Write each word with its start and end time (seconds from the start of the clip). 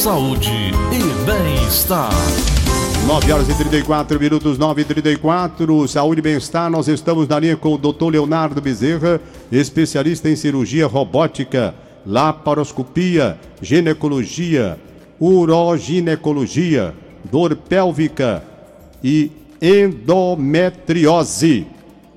saúde 0.00 0.72
e 0.92 0.98
bem-estar. 1.26 2.10
9 3.06 3.32
horas 3.32 3.48
e 3.50 3.54
34 3.54 4.18
minutos, 4.18 4.56
9 4.56 4.80
e 4.80 4.84
34 4.86 5.86
Saúde 5.86 6.20
e 6.20 6.22
bem-estar. 6.22 6.70
Nós 6.70 6.88
estamos 6.88 7.28
na 7.28 7.38
linha 7.38 7.54
com 7.54 7.74
o 7.74 7.76
Dr. 7.76 8.12
Leonardo 8.12 8.62
Bezerra, 8.62 9.20
especialista 9.52 10.30
em 10.30 10.36
cirurgia 10.36 10.86
robótica, 10.86 11.74
laparoscopia, 12.06 13.38
ginecologia, 13.60 14.78
uroginecologia, 15.20 16.94
dor 17.30 17.54
pélvica 17.54 18.42
e 19.04 19.30
endometriose. 19.60 21.66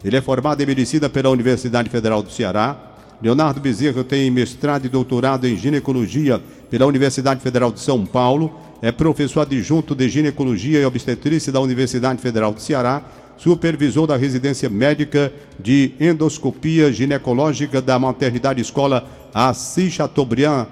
Ele 0.06 0.16
é 0.16 0.22
formado 0.22 0.64
em 0.64 0.66
medicina 0.66 1.10
pela 1.10 1.30
Universidade 1.30 1.90
Federal 1.90 2.24
do 2.24 2.32
Ceará. 2.32 2.93
Leonardo 3.24 3.62
Bezerra 3.62 4.04
tem 4.04 4.30
mestrado 4.30 4.86
e 4.86 4.90
doutorado 4.90 5.48
em 5.48 5.56
ginecologia 5.56 6.42
pela 6.70 6.86
Universidade 6.86 7.40
Federal 7.40 7.72
de 7.72 7.80
São 7.80 8.06
Paulo 8.06 8.52
é 8.82 8.92
professor 8.92 9.40
adjunto 9.40 9.96
de 9.96 10.10
ginecologia 10.10 10.82
e 10.82 10.86
obstetrícia 10.86 11.50
da 11.50 11.62
Universidade 11.62 12.22
Federal 12.22 12.54
do 12.54 12.60
Ceará, 12.60 13.02
supervisor 13.38 14.06
da 14.06 14.18
residência 14.18 14.70
médica 14.70 15.32
de 15.58 15.94
endoscopia 16.02 16.92
ginecológica 16.92 17.82
da 17.82 17.98
Maternidade 17.98 18.60
Escola 18.60 19.08
Assis 19.34 19.94
Chateaubriand 19.94 20.68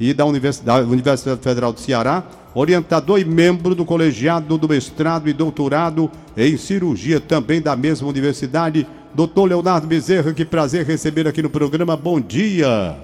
e 0.00 0.14
da 0.14 0.24
Universidade, 0.24 0.86
da 0.86 0.90
Universidade 0.90 1.42
Federal 1.42 1.70
do 1.70 1.80
Ceará, 1.80 2.24
orientador 2.54 3.20
e 3.20 3.26
membro 3.26 3.74
do 3.74 3.84
colegiado 3.84 4.56
do 4.56 4.66
mestrado 4.66 5.28
e 5.28 5.34
doutorado 5.34 6.10
em 6.34 6.56
cirurgia 6.56 7.20
também 7.20 7.60
da 7.60 7.76
mesma 7.76 8.08
universidade. 8.08 8.86
Doutor 9.12 9.46
Leonardo 9.46 9.88
Bezerra, 9.88 10.32
que 10.32 10.44
prazer 10.44 10.86
receber 10.86 11.26
aqui 11.26 11.42
no 11.42 11.50
programa. 11.50 11.96
Bom 11.96 12.20
dia. 12.20 12.96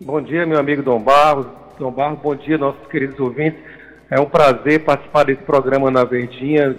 Bom 0.00 0.20
dia, 0.20 0.44
meu 0.44 0.58
amigo 0.58 0.82
Dom 0.82 1.00
Barros. 1.00 1.46
Dom 1.78 1.92
Barros, 1.92 2.18
bom 2.20 2.34
dia, 2.34 2.58
nossos 2.58 2.84
queridos 2.88 3.18
ouvintes. 3.20 3.60
É 4.10 4.20
um 4.20 4.26
prazer 4.26 4.84
participar 4.84 5.24
desse 5.24 5.42
programa 5.42 5.92
na 5.92 6.02
Verdinha, 6.02 6.76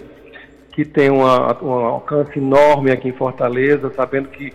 que 0.72 0.84
tem 0.84 1.10
uma, 1.10 1.56
um 1.62 1.72
alcance 1.72 2.38
enorme 2.38 2.90
aqui 2.90 3.08
em 3.08 3.12
Fortaleza, 3.12 3.90
sabendo 3.96 4.28
que 4.28 4.52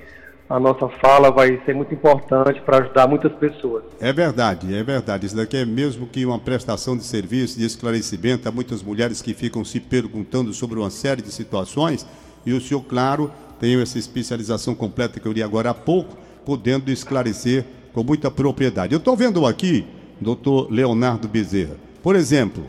a 0.47 0.59
nossa 0.59 0.87
fala 0.87 1.31
vai 1.31 1.59
ser 1.65 1.73
muito 1.73 1.93
importante 1.93 2.61
para 2.61 2.77
ajudar 2.77 3.07
muitas 3.07 3.31
pessoas. 3.33 3.83
É 3.99 4.13
verdade, 4.13 4.73
é 4.73 4.83
verdade. 4.83 5.25
Isso 5.25 5.35
daqui 5.35 5.57
é 5.57 5.65
mesmo 5.65 6.05
que 6.05 6.23
uma 6.25 6.37
prestação 6.37 6.95
de 6.95 7.03
serviço, 7.03 7.57
de 7.57 7.65
esclarecimento 7.65 8.47
a 8.47 8.51
muitas 8.51 8.83
mulheres 8.83 9.19
que 9.19 9.33
ficam 9.33 9.65
se 9.65 9.79
perguntando 9.79 10.53
sobre 10.53 10.77
uma 10.77 10.91
série 10.91 11.23
de 11.23 11.31
situações. 11.31 12.05
E 12.45 12.53
o 12.53 12.61
senhor, 12.61 12.81
claro, 12.83 13.31
tem 13.59 13.79
essa 13.81 13.99
especialização 13.99 14.73
completa 14.73 15.19
que 15.19 15.27
eu 15.27 15.31
li 15.31 15.43
agora 15.43 15.71
há 15.71 15.73
pouco, 15.73 16.17
podendo 16.45 16.89
esclarecer 16.89 17.65
com 17.93 18.03
muita 18.03 18.31
propriedade. 18.31 18.93
Eu 18.93 18.99
estou 18.99 19.15
vendo 19.15 19.45
aqui, 19.45 19.85
doutor 20.19 20.71
Leonardo 20.71 21.27
Bezerra, 21.27 21.75
por 22.01 22.15
exemplo, 22.15 22.63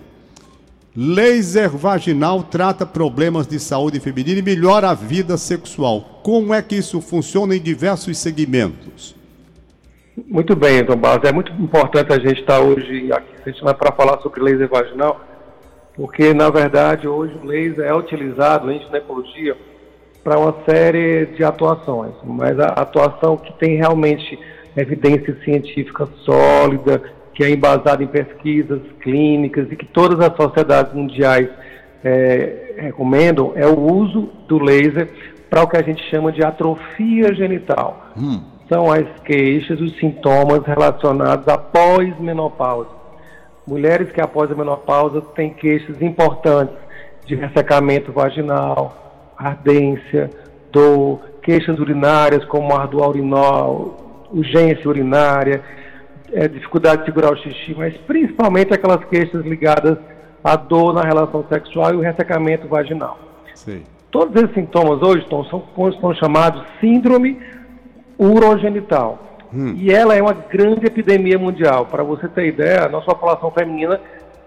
laser 0.97 1.71
vaginal 1.71 2.43
trata 2.43 2.85
problemas 2.85 3.47
de 3.47 3.61
saúde 3.61 4.01
feminina 4.01 4.41
e 4.41 4.43
melhora 4.43 4.91
a 4.91 4.95
vida 4.95 5.37
sexual. 5.37 6.21
Como 6.23 6.53
é 6.53 6.61
que 6.61 6.77
isso 6.77 7.01
funciona 7.01 7.55
em 7.55 7.61
diversos 7.61 8.19
segmentos? 8.19 9.15
Muito 10.27 10.57
bem, 10.57 10.85
Tom 10.85 10.97
Barros. 10.97 11.29
É 11.29 11.33
muito 11.33 11.53
importante 11.53 12.13
a 12.13 12.19
gente 12.19 12.41
estar 12.41 12.61
hoje 12.61 13.11
aqui 13.13 13.53
para 13.63 13.93
falar 13.93 14.21
sobre 14.21 14.43
laser 14.43 14.69
vaginal, 14.69 15.21
porque 15.95 16.35
na 16.35 16.51
verdade 16.51 17.07
hoje 17.07 17.35
o 17.41 17.47
laser 17.47 17.87
é 17.87 17.95
utilizado 17.95 18.71
em 18.71 18.81
ginecologia 18.81 19.57
para 20.31 20.39
uma 20.39 20.55
série 20.65 21.27
de 21.27 21.43
atuações, 21.43 22.13
mas 22.23 22.57
a 22.61 22.67
atuação 22.67 23.37
que 23.37 23.53
tem 23.55 23.79
realmente 23.79 24.39
evidência 24.77 25.37
científica 25.43 26.07
sólida, 26.25 27.03
que 27.35 27.43
é 27.43 27.51
embasado 27.51 28.05
em 28.05 28.07
pesquisas 28.07 28.81
clínicas 29.01 29.67
e 29.73 29.75
que 29.75 29.87
todas 29.87 30.21
as 30.21 30.37
sociedades 30.37 30.93
mundiais 30.95 31.49
é, 32.05 32.77
recomendam 32.79 33.55
é 33.57 33.67
o 33.67 33.77
uso 33.77 34.31
do 34.47 34.63
laser 34.63 35.09
para 35.51 35.65
o 35.65 35.67
que 35.67 35.77
a 35.77 35.83
gente 35.83 36.01
chama 36.09 36.31
de 36.31 36.45
atrofia 36.45 37.35
genital. 37.35 38.13
Hum. 38.17 38.41
São 38.73 38.89
as 38.93 39.09
queixas, 39.25 39.81
os 39.81 39.99
sintomas 39.99 40.65
relacionados 40.65 41.49
após 41.49 42.17
menopausa. 42.21 42.91
Mulheres 43.67 44.13
que 44.13 44.21
após 44.21 44.49
a 44.49 44.55
menopausa 44.55 45.21
têm 45.35 45.51
queixas 45.51 46.01
importantes 46.01 46.77
de 47.27 47.35
ressecamento 47.35 48.13
vaginal, 48.13 49.10
ardência, 49.41 50.31
dor, 50.71 51.21
queixas 51.43 51.79
urinárias 51.79 52.45
como 52.45 52.75
ardor 52.77 53.09
urinol, 53.09 54.29
urgência 54.31 54.89
urinária, 54.89 55.63
é, 56.33 56.47
dificuldade 56.47 57.01
de 57.01 57.07
segurar 57.07 57.33
o 57.33 57.37
xixi, 57.37 57.75
mas 57.77 57.97
principalmente 58.07 58.73
aquelas 58.73 59.05
queixas 59.07 59.45
ligadas 59.45 59.99
à 60.45 60.57
dor 60.57 60.93
na 60.93 61.03
relação 61.03 61.45
sexual 61.49 61.95
e 61.95 61.97
o 61.97 62.01
ressecamento 62.01 62.69
vaginal. 62.69 63.19
Sim. 63.55 63.83
Todos 64.11 64.35
esses 64.43 64.55
sintomas 64.55 65.03
hoje 65.03 65.25
Tom, 65.29 65.45
são, 65.45 65.65
são 66.01 66.15
chamados 66.15 66.63
síndrome 66.81 67.39
urogenital. 68.19 69.19
Hum. 69.53 69.75
E 69.77 69.91
ela 69.93 70.15
é 70.15 70.23
uma 70.23 70.33
grande 70.33 70.87
epidemia 70.87 71.39
mundial. 71.39 71.87
Para 71.87 72.03
você 72.03 72.29
ter 72.29 72.47
ideia, 72.47 72.85
a 72.85 72.89
nossa 72.89 73.07
população 73.07 73.51
feminina 73.51 74.01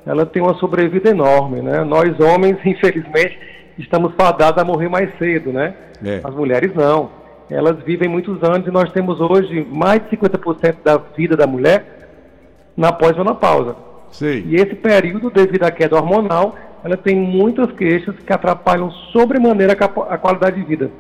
ela 0.06 0.26
tem 0.26 0.42
uma 0.42 0.54
sobrevida 0.56 1.10
enorme. 1.10 1.62
Né? 1.62 1.84
Nós, 1.84 2.18
homens, 2.20 2.58
infelizmente, 2.66 3.38
estamos 3.78 4.14
fadados 4.16 4.62
a 4.62 4.66
morrer 4.66 4.90
mais 4.90 5.10
cedo. 5.18 5.52
Né? 5.52 5.74
É. 6.04 6.22
As 6.24 6.34
mulheres 6.34 6.74
não 6.76 7.24
elas 7.50 7.84
vivem 7.84 8.10
muitos 8.10 8.42
anos 8.44 8.68
e 8.68 8.72
nós 8.72 8.92
temos 8.92 9.20
hoje 9.20 9.66
mais 9.70 10.02
de 10.10 10.18
50% 10.18 10.78
da 10.84 10.98
vida 10.98 11.36
da 11.36 11.46
mulher 11.46 11.86
na 12.76 12.92
pós-menopausa. 12.92 13.76
E 14.22 14.56
esse 14.56 14.76
período, 14.76 15.30
devido 15.30 15.64
à 15.64 15.72
queda 15.72 15.96
hormonal, 15.96 16.56
ela 16.84 16.98
tem 16.98 17.16
muitas 17.16 17.72
queixas 17.72 18.16
que 18.16 18.34
atrapalham 18.34 18.90
sobremaneira 19.12 19.74
a 19.74 20.18
qualidade 20.18 20.56
de 20.58 20.64
vida. 20.64 20.92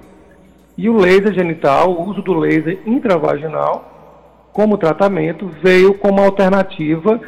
E 0.77 0.89
o 0.89 0.97
laser 0.97 1.33
genital, 1.33 1.91
o 1.91 2.09
uso 2.09 2.21
do 2.21 2.33
laser 2.33 2.79
intravaginal 2.85 3.91
como 4.51 4.77
tratamento, 4.77 5.49
veio 5.61 5.93
como 5.95 6.21
alternativa 6.21 7.19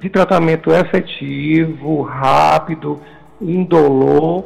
de 0.00 0.10
tratamento 0.10 0.70
efetivo, 0.70 2.02
rápido, 2.02 3.00
indolor 3.40 4.44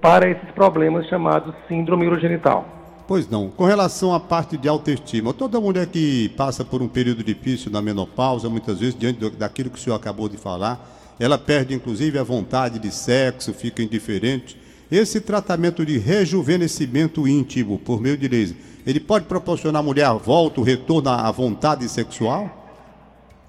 para 0.00 0.28
esses 0.28 0.50
problemas 0.52 1.06
chamados 1.06 1.54
síndrome 1.68 2.06
urogenital. 2.06 2.64
Pois 3.06 3.28
não. 3.28 3.50
Com 3.50 3.64
relação 3.64 4.14
à 4.14 4.20
parte 4.20 4.56
de 4.56 4.68
autoestima, 4.68 5.34
toda 5.34 5.60
mulher 5.60 5.86
que 5.86 6.28
passa 6.36 6.64
por 6.64 6.80
um 6.80 6.86
período 6.86 7.24
difícil 7.24 7.70
na 7.70 7.82
menopausa, 7.82 8.48
muitas 8.48 8.78
vezes, 8.78 8.96
diante 8.96 9.28
daquilo 9.30 9.68
que 9.68 9.78
o 9.78 9.80
senhor 9.80 9.96
acabou 9.96 10.28
de 10.28 10.36
falar, 10.36 10.80
ela 11.18 11.36
perde 11.36 11.74
inclusive 11.74 12.18
a 12.18 12.22
vontade 12.22 12.78
de 12.78 12.90
sexo, 12.90 13.52
fica 13.52 13.82
indiferente. 13.82 14.56
Esse 14.90 15.20
tratamento 15.20 15.84
de 15.84 15.98
rejuvenescimento 15.98 17.26
íntimo 17.26 17.78
por 17.78 18.00
meio 18.00 18.16
de 18.16 18.28
laser, 18.28 18.56
ele 18.86 19.00
pode 19.00 19.26
proporcionar 19.26 19.80
à 19.80 19.84
mulher 19.84 20.06
a 20.06 20.12
volta, 20.12 20.60
o 20.60 20.64
retorno 20.64 21.10
à 21.10 21.30
vontade 21.30 21.88
sexual? 21.88 22.48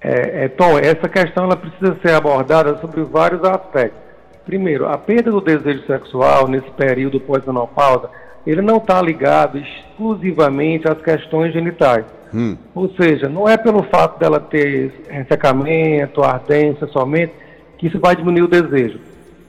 É, 0.00 0.44
é, 0.44 0.48
Tom, 0.48 0.76
essa 0.78 1.08
questão 1.08 1.44
ela 1.44 1.56
precisa 1.56 1.96
ser 2.02 2.14
abordada 2.14 2.80
sobre 2.80 3.04
vários 3.04 3.42
aspectos. 3.44 4.01
Primeiro, 4.44 4.88
a 4.88 4.98
perda 4.98 5.30
do 5.30 5.40
desejo 5.40 5.86
sexual 5.86 6.48
nesse 6.48 6.70
período 6.72 7.20
pós-menopausa 7.20 8.10
ele 8.46 8.60
não 8.60 8.76
está 8.76 9.00
ligado 9.00 9.58
exclusivamente 9.58 10.88
às 10.88 11.00
questões 11.00 11.52
genitais. 11.52 12.04
Hum. 12.34 12.56
Ou 12.74 12.90
seja, 12.94 13.28
não 13.28 13.48
é 13.48 13.56
pelo 13.56 13.82
fato 13.84 14.18
dela 14.18 14.40
ter 14.40 14.92
ressecamento, 15.08 16.22
ardência 16.22 16.86
somente, 16.88 17.32
que 17.78 17.86
isso 17.86 18.00
vai 18.00 18.16
diminuir 18.16 18.42
o 18.42 18.48
desejo. 18.48 18.98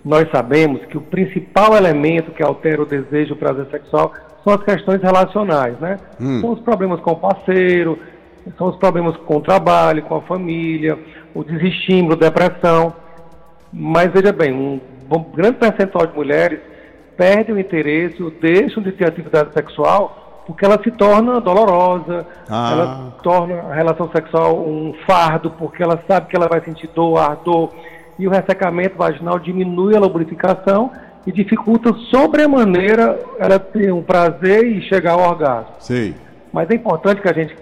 Nós 0.04 0.30
sabemos 0.32 0.84
que 0.86 0.98
o 0.98 1.02
principal 1.02 1.76
elemento 1.76 2.32
que 2.32 2.44
altera 2.44 2.82
o 2.82 2.86
desejo, 2.86 3.34
o 3.34 3.38
prazer 3.38 3.66
sexual, 3.72 4.12
são 4.44 4.54
as 4.54 4.64
questões 4.64 5.02
relacionais, 5.02 5.80
né? 5.80 5.98
Hum. 6.20 6.42
São 6.42 6.52
os 6.52 6.60
problemas 6.60 7.00
com 7.00 7.12
o 7.12 7.16
parceiro, 7.16 7.98
são 8.58 8.68
os 8.68 8.76
problemas 8.76 9.16
com 9.18 9.38
o 9.38 9.42
trabalho, 9.42 10.04
com 10.04 10.16
a 10.16 10.22
família, 10.22 11.00
o 11.34 11.44
desestímulo, 11.44 12.18
depressão. 12.18 12.94
Mas 13.74 14.12
veja 14.12 14.32
bem, 14.32 14.54
um 14.54 14.80
grande 15.34 15.58
percentual 15.58 16.06
de 16.06 16.16
mulheres 16.16 16.60
perdem 17.18 17.56
o 17.56 17.60
interesse 17.60 18.22
ou 18.22 18.30
deixam 18.30 18.84
de 18.84 18.92
ter 18.92 19.06
atividade 19.06 19.52
sexual 19.54 20.24
porque 20.46 20.66
ela 20.66 20.82
se 20.84 20.92
torna 20.92 21.40
dolorosa, 21.40 22.26
ah. 22.50 22.70
ela 22.72 23.18
torna 23.24 23.62
a 23.62 23.74
relação 23.74 24.10
sexual 24.12 24.60
um 24.60 24.94
fardo, 25.08 25.52
porque 25.52 25.82
ela 25.82 26.02
sabe 26.08 26.28
que 26.28 26.36
ela 26.36 26.48
vai 26.48 26.62
sentir 26.62 26.90
dor, 26.94 27.18
ardor, 27.18 27.72
e 28.20 28.28
o 28.28 28.32
ressecamento 28.32 28.98
vaginal 28.98 29.40
diminui 29.40 29.96
a 29.96 30.00
lubrificação 30.00 30.92
e 31.26 31.32
dificulta 31.32 31.94
sobremaneira 32.12 33.18
ela 33.40 33.58
ter 33.58 33.92
um 33.94 34.04
prazer 34.04 34.66
e 34.66 34.82
chegar 34.82 35.14
ao 35.14 35.22
orgasmo. 35.22 35.76
Sim. 35.80 36.14
Mas 36.52 36.70
é 36.70 36.76
importante 36.76 37.22
que 37.22 37.30
a 37.30 37.34
gente, 37.34 37.56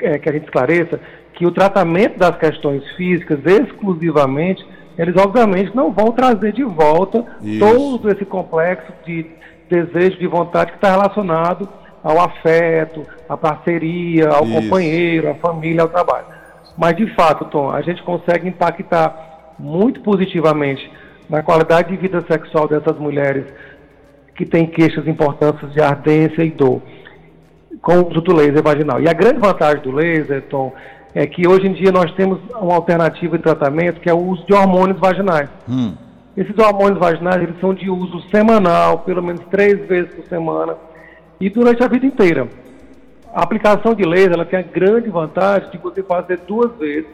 é, 0.00 0.18
que 0.18 0.28
a 0.28 0.32
gente 0.32 0.44
esclareça 0.44 1.00
que 1.32 1.46
o 1.46 1.50
tratamento 1.50 2.18
das 2.18 2.36
questões 2.36 2.86
físicas 2.92 3.38
exclusivamente 3.44 4.64
eles 4.98 5.16
obviamente 5.16 5.74
não 5.74 5.92
vão 5.92 6.12
trazer 6.12 6.52
de 6.52 6.64
volta 6.64 7.24
Isso. 7.42 7.60
todo 7.60 8.10
esse 8.10 8.24
complexo 8.24 8.92
de 9.04 9.26
desejo, 9.68 10.18
de 10.18 10.26
vontade 10.26 10.72
que 10.72 10.78
está 10.78 10.90
relacionado 10.92 11.68
ao 12.02 12.20
afeto, 12.20 13.04
à 13.28 13.36
parceria, 13.36 14.28
ao 14.28 14.44
Isso. 14.44 14.54
companheiro, 14.54 15.30
à 15.30 15.34
família, 15.34 15.82
ao 15.82 15.88
trabalho. 15.88 16.26
Mas, 16.78 16.96
de 16.96 17.06
fato, 17.14 17.44
Tom, 17.46 17.70
a 17.70 17.80
gente 17.82 18.02
consegue 18.02 18.48
impactar 18.48 19.54
muito 19.58 20.00
positivamente 20.00 20.90
na 21.28 21.42
qualidade 21.42 21.88
de 21.90 21.96
vida 21.96 22.24
sexual 22.30 22.68
dessas 22.68 22.98
mulheres 22.98 23.46
que 24.34 24.44
têm 24.44 24.66
queixas 24.66 25.06
importantes 25.08 25.72
de 25.72 25.80
ardência 25.80 26.44
e 26.44 26.50
dor 26.50 26.82
com 27.80 27.98
o 27.98 28.10
uso 28.10 28.20
do 28.20 28.34
laser 28.34 28.62
vaginal. 28.62 29.00
E 29.00 29.08
a 29.08 29.12
grande 29.12 29.38
vantagem 29.38 29.82
do 29.82 29.90
laser, 29.90 30.42
Tom, 30.42 30.72
é 31.16 31.26
que 31.26 31.48
hoje 31.48 31.66
em 31.66 31.72
dia 31.72 31.90
nós 31.90 32.12
temos 32.12 32.38
uma 32.60 32.74
alternativa 32.74 33.38
de 33.38 33.42
tratamento 33.42 34.02
que 34.02 34.10
é 34.10 34.12
o 34.12 34.18
uso 34.18 34.44
de 34.44 34.52
hormônios 34.52 35.00
vaginais. 35.00 35.48
Hum. 35.66 35.94
Esses 36.36 36.56
hormônios 36.58 36.98
vaginais 36.98 37.42
eles 37.42 37.58
são 37.58 37.72
de 37.72 37.88
uso 37.88 38.20
semanal, 38.28 38.98
pelo 38.98 39.22
menos 39.22 39.40
três 39.50 39.88
vezes 39.88 40.14
por 40.14 40.26
semana 40.26 40.76
e 41.40 41.48
durante 41.48 41.82
a 41.82 41.88
vida 41.88 42.04
inteira. 42.04 42.46
A 43.34 43.42
aplicação 43.42 43.94
de 43.94 44.04
laser 44.04 44.34
ela 44.34 44.44
tem 44.44 44.58
a 44.58 44.62
grande 44.62 45.08
vantagem 45.08 45.70
de 45.70 45.78
você 45.78 46.02
fazer 46.02 46.38
duas 46.46 46.70
vezes, 46.76 47.08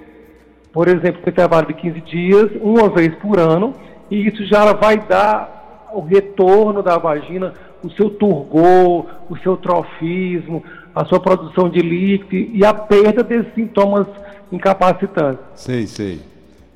por 0.72 0.88
exemplo, 0.88 1.22
no 1.24 1.28
intervalo 1.28 1.68
de 1.68 1.74
15 1.74 2.00
dias, 2.00 2.50
uma 2.60 2.88
vez 2.88 3.14
por 3.20 3.38
ano, 3.38 3.72
e 4.10 4.26
isso 4.26 4.44
já 4.46 4.72
vai 4.72 4.98
dar 4.98 5.90
o 5.94 6.00
retorno 6.00 6.82
da 6.82 6.98
vagina, 6.98 7.54
o 7.84 7.90
seu 7.90 8.10
turgor, 8.10 9.06
o 9.30 9.38
seu 9.44 9.56
trofismo, 9.56 10.64
a 10.94 11.04
sua 11.04 11.20
produção 11.20 11.68
de 11.68 11.80
líquido 11.80 12.56
e 12.56 12.64
a 12.64 12.74
perda 12.74 13.22
desses 13.22 13.52
sintomas 13.54 14.06
incapacitantes. 14.50 15.44
Sei, 15.54 15.86
sei. 15.86 16.20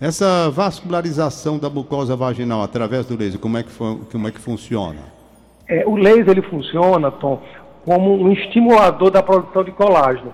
Essa 0.00 0.50
vascularização 0.50 1.58
da 1.58 1.70
mucosa 1.70 2.14
vaginal 2.16 2.62
através 2.62 3.06
do 3.06 3.16
laser, 3.16 3.40
como 3.40 3.56
é 3.56 3.62
que, 3.62 3.70
como 3.72 4.28
é 4.28 4.30
que 4.30 4.40
funciona? 4.40 5.00
É, 5.68 5.84
o 5.86 5.96
laser 5.96 6.30
ele 6.30 6.42
funciona, 6.42 7.10
Tom, 7.10 7.42
como 7.84 8.14
um 8.14 8.32
estimulador 8.32 9.10
da 9.10 9.22
produção 9.22 9.64
de 9.64 9.72
colágeno. 9.72 10.32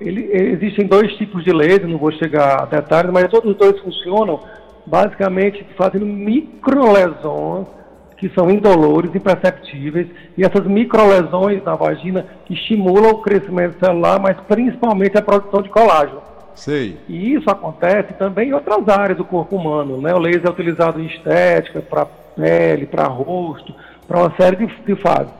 Ele, 0.00 0.30
existem 0.32 0.86
dois 0.86 1.12
tipos 1.16 1.44
de 1.44 1.52
laser, 1.52 1.86
não 1.86 1.98
vou 1.98 2.12
chegar 2.12 2.62
a 2.62 2.64
detalhes, 2.64 3.12
mas 3.12 3.28
todos 3.30 3.50
os 3.52 3.56
dois 3.56 3.78
funcionam 3.80 4.40
basicamente 4.86 5.64
fazendo 5.76 6.04
microlesões 6.04 7.66
que 8.16 8.28
são 8.30 8.50
indolores, 8.50 9.14
imperceptíveis, 9.14 10.06
e 10.36 10.44
essas 10.44 10.66
microlesões 10.66 11.62
na 11.64 11.74
vagina 11.74 12.26
estimulam 12.48 13.10
o 13.10 13.22
crescimento 13.22 13.78
celular, 13.78 14.18
mas 14.20 14.36
principalmente 14.48 15.18
a 15.18 15.22
produção 15.22 15.62
de 15.62 15.68
colágeno. 15.68 16.22
Sei. 16.54 16.96
E 17.08 17.34
isso 17.34 17.50
acontece 17.50 18.14
também 18.14 18.50
em 18.50 18.52
outras 18.52 18.88
áreas 18.88 19.18
do 19.18 19.24
corpo 19.24 19.56
humano. 19.56 20.00
Né? 20.00 20.14
O 20.14 20.18
laser 20.18 20.46
é 20.46 20.50
utilizado 20.50 21.00
em 21.00 21.06
estética, 21.06 21.80
para 21.80 22.06
pele, 22.06 22.86
para 22.86 23.04
rosto, 23.04 23.74
para 24.06 24.18
uma 24.18 24.34
série 24.36 24.56
de, 24.56 24.66
de 24.66 24.94
fases. 24.96 25.32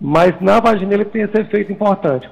Mas 0.00 0.40
na 0.40 0.60
vagina 0.60 0.94
ele 0.94 1.04
tem 1.04 1.22
esse 1.22 1.40
efeito 1.40 1.72
importante. 1.72 2.28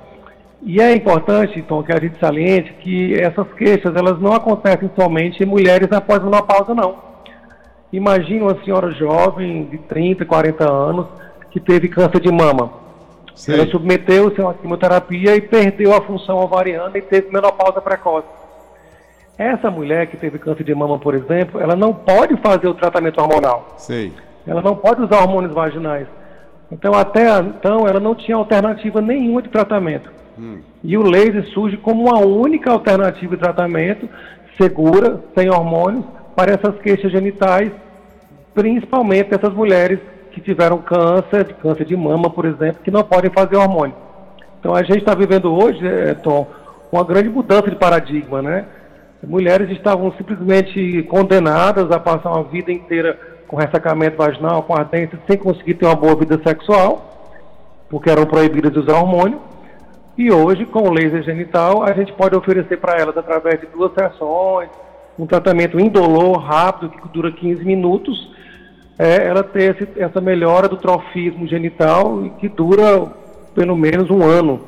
E 0.62 0.80
é 0.80 0.94
importante, 0.94 1.58
então, 1.58 1.82
que 1.82 1.92
a 1.92 1.98
gente 1.98 2.18
saliente 2.18 2.72
que 2.74 3.14
essas 3.18 3.46
queixas 3.54 3.96
elas 3.96 4.20
não 4.20 4.32
acontecem 4.32 4.90
somente 4.94 5.42
em 5.42 5.46
mulheres 5.46 5.90
após 5.90 6.20
a 6.20 6.24
menopausa, 6.24 6.74
não. 6.74 7.09
Imagine 7.92 8.42
uma 8.42 8.62
senhora 8.62 8.90
jovem 8.92 9.64
de 9.64 9.78
30, 9.78 10.24
40 10.24 10.70
anos 10.70 11.06
que 11.50 11.58
teve 11.58 11.88
câncer 11.88 12.20
de 12.20 12.30
mama. 12.30 12.70
Ela 13.48 13.66
submeteu-se 13.66 14.40
a 14.40 14.44
uma 14.44 14.54
quimioterapia 14.54 15.34
e 15.34 15.40
perdeu 15.40 15.94
a 15.94 16.02
função 16.02 16.38
ovariana 16.38 16.96
e 16.96 17.02
teve 17.02 17.32
menopausa 17.32 17.80
precoce. 17.80 18.26
Essa 19.38 19.70
mulher 19.70 20.06
que 20.06 20.16
teve 20.16 20.38
câncer 20.38 20.64
de 20.64 20.74
mama, 20.74 20.98
por 20.98 21.14
exemplo, 21.14 21.60
ela 21.60 21.74
não 21.74 21.94
pode 21.94 22.36
fazer 22.36 22.68
o 22.68 22.74
tratamento 22.74 23.20
hormonal. 23.20 23.74
Sim. 23.78 24.12
Ela 24.46 24.60
não 24.60 24.76
pode 24.76 25.02
usar 25.02 25.20
hormônios 25.22 25.54
vaginais. 25.54 26.06
Então, 26.70 26.92
até 26.94 27.38
então, 27.40 27.88
ela 27.88 27.98
não 27.98 28.14
tinha 28.14 28.36
alternativa 28.36 29.00
nenhuma 29.00 29.42
de 29.42 29.48
tratamento. 29.48 30.12
Hum. 30.38 30.58
E 30.84 30.96
o 30.96 31.02
laser 31.02 31.44
surge 31.48 31.76
como 31.78 32.04
uma 32.04 32.18
única 32.18 32.70
alternativa 32.70 33.34
de 33.34 33.42
tratamento 33.42 34.08
segura, 34.58 35.20
sem 35.34 35.48
hormônios, 35.48 36.04
para 36.34 36.52
essas 36.52 36.78
queixas 36.80 37.10
genitais, 37.10 37.70
principalmente 38.54 39.34
essas 39.34 39.52
mulheres 39.52 39.98
que 40.32 40.40
tiveram 40.40 40.78
câncer, 40.78 41.54
câncer 41.54 41.84
de 41.84 41.96
mama, 41.96 42.30
por 42.30 42.44
exemplo, 42.44 42.82
que 42.82 42.90
não 42.90 43.02
podem 43.02 43.30
fazer 43.30 43.56
hormônio. 43.56 43.94
Então 44.58 44.74
a 44.74 44.82
gente 44.82 44.98
está 44.98 45.14
vivendo 45.14 45.52
hoje, 45.52 45.86
é, 45.86 46.14
Tom, 46.14 46.46
uma 46.92 47.04
grande 47.04 47.28
mudança 47.28 47.70
de 47.70 47.76
paradigma, 47.76 48.42
né? 48.42 48.66
Mulheres 49.22 49.70
estavam 49.70 50.12
simplesmente 50.12 51.02
condenadas 51.04 51.90
a 51.90 51.98
passar 51.98 52.30
uma 52.30 52.44
vida 52.44 52.72
inteira 52.72 53.18
com 53.46 53.56
ressacamento 53.56 54.16
vaginal, 54.16 54.62
com 54.62 54.74
ardência, 54.74 55.18
sem 55.26 55.36
conseguir 55.36 55.74
ter 55.74 55.84
uma 55.84 55.94
boa 55.94 56.14
vida 56.14 56.40
sexual, 56.42 57.42
porque 57.88 58.08
eram 58.08 58.24
proibidas 58.24 58.72
de 58.72 58.78
usar 58.78 58.98
hormônio. 58.98 59.40
E 60.16 60.30
hoje, 60.30 60.64
com 60.66 60.88
o 60.88 60.92
laser 60.92 61.22
genital, 61.22 61.82
a 61.82 61.92
gente 61.92 62.12
pode 62.12 62.36
oferecer 62.36 62.78
para 62.78 62.98
elas, 62.98 63.16
através 63.16 63.60
de 63.60 63.66
duas 63.66 63.92
sessões, 63.92 64.68
um 65.18 65.26
tratamento 65.26 65.78
indolor, 65.78 66.38
rápido, 66.38 66.90
que 66.90 67.08
dura 67.08 67.30
15 67.30 67.64
minutos, 67.64 68.30
é, 68.98 69.26
ela 69.26 69.42
ter 69.42 69.76
esse, 69.76 70.00
essa 70.00 70.20
melhora 70.20 70.68
do 70.68 70.76
trofismo 70.76 71.46
genital 71.46 72.24
e 72.24 72.30
que 72.30 72.48
dura 72.48 73.06
pelo 73.54 73.76
menos 73.76 74.10
um 74.10 74.22
ano 74.22 74.60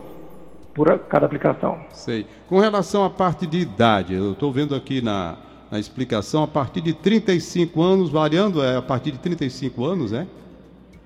por 0.74 0.98
cada 1.00 1.26
aplicação. 1.26 1.78
Sei. 1.90 2.26
Com 2.48 2.58
relação 2.58 3.04
à 3.04 3.10
parte 3.10 3.46
de 3.46 3.58
idade, 3.58 4.14
eu 4.14 4.32
estou 4.32 4.50
vendo 4.50 4.74
aqui 4.74 5.02
na, 5.02 5.36
na 5.70 5.78
explicação, 5.78 6.42
a 6.42 6.48
partir 6.48 6.80
de 6.80 6.94
35 6.94 7.82
anos, 7.82 8.10
variando, 8.10 8.62
é 8.62 8.76
a 8.76 8.82
partir 8.82 9.10
de 9.10 9.18
35 9.18 9.84
anos, 9.84 10.12
é? 10.12 10.26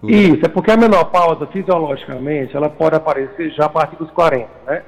Isso, 0.03 0.45
é 0.45 0.49
porque 0.49 0.71
a 0.71 0.77
menopausa, 0.77 1.47
fisiologicamente, 1.47 2.57
ela 2.57 2.69
pode 2.69 2.95
aparecer 2.95 3.51
já 3.53 3.65
a 3.65 3.69
partir 3.69 3.97
dos 3.97 4.11
40, 4.11 4.49
né? 4.67 4.83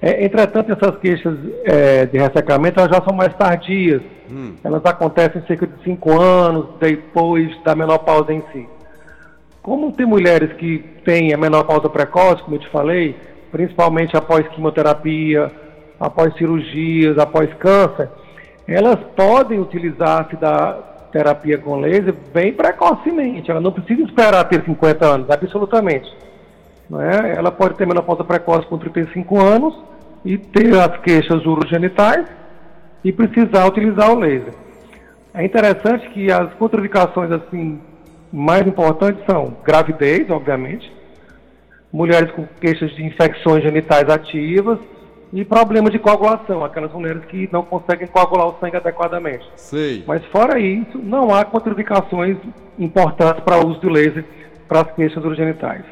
É, 0.00 0.24
entretanto, 0.24 0.72
essas 0.72 0.98
queixas 0.98 1.36
é, 1.64 2.06
de 2.06 2.18
ressecamento 2.18 2.80
elas 2.80 2.94
já 2.94 3.02
são 3.04 3.14
mais 3.14 3.34
tardias. 3.34 4.00
Hum. 4.30 4.54
Elas 4.64 4.84
acontecem 4.84 5.42
cerca 5.46 5.66
de 5.66 5.82
5 5.84 6.20
anos 6.20 6.66
depois 6.80 7.50
da 7.62 7.74
menopausa 7.74 8.32
em 8.32 8.42
si. 8.52 8.66
Como 9.62 9.92
tem 9.92 10.06
mulheres 10.06 10.52
que 10.54 10.78
têm 11.04 11.34
a 11.34 11.36
menopausa 11.36 11.88
precoce, 11.88 12.42
como 12.42 12.56
eu 12.56 12.60
te 12.60 12.68
falei, 12.70 13.14
principalmente 13.52 14.16
após 14.16 14.46
quimioterapia, 14.48 15.50
após 16.00 16.34
cirurgias, 16.36 17.18
após 17.18 17.52
câncer, 17.54 18.08
elas 18.66 18.98
podem 19.16 19.58
utilizar-se 19.58 20.36
da 20.36 20.72
terapia 21.12 21.58
com 21.58 21.80
laser 21.80 22.14
bem 22.32 22.52
precocemente. 22.52 23.50
Ela 23.50 23.60
não 23.60 23.72
precisa 23.72 24.02
esperar 24.02 24.44
ter 24.44 24.64
50 24.64 25.06
anos, 25.06 25.30
absolutamente. 25.30 26.08
Né? 26.88 27.34
Ela 27.36 27.50
pode 27.50 27.74
ter 27.74 27.86
menopausa 27.86 28.24
precoce 28.24 28.66
com 28.66 28.78
35 28.78 29.40
anos 29.40 29.74
e 30.24 30.38
ter 30.38 30.74
as 30.74 30.98
queixas 31.00 31.44
urogenitais 31.44 32.26
e 33.04 33.12
precisar 33.12 33.66
utilizar 33.66 34.12
o 34.12 34.18
laser. 34.18 34.54
É 35.34 35.44
interessante 35.44 36.08
que 36.10 36.32
as 36.32 36.52
contraindicações 36.54 37.30
assim 37.30 37.80
mais 38.32 38.66
importantes 38.66 39.24
são 39.24 39.56
gravidez, 39.64 40.28
obviamente, 40.30 40.92
mulheres 41.92 42.30
com 42.32 42.46
queixas 42.60 42.90
de 42.94 43.04
infecções 43.04 43.62
genitais 43.62 44.08
ativas 44.08 44.78
e 45.32 45.44
problemas 45.44 45.92
de 45.92 45.98
coagulação, 45.98 46.64
aquelas 46.64 46.92
mulheres 46.92 47.24
que 47.26 47.48
não 47.52 47.62
conseguem 47.62 48.06
coagular 48.06 48.48
o 48.48 48.58
sangue 48.60 48.76
adequadamente. 48.76 49.48
Sei. 49.56 50.02
Mas 50.06 50.24
fora 50.26 50.58
isso, 50.58 50.98
não 50.98 51.34
há 51.34 51.44
contraindicações 51.44 52.36
importantes 52.78 53.42
para 53.44 53.58
o 53.58 53.68
uso 53.68 53.80
do 53.80 53.90
laser 53.90 54.24
para 54.66 54.80
as 54.80 54.92
queixas 54.92 55.24
urogenitais. 55.24 55.84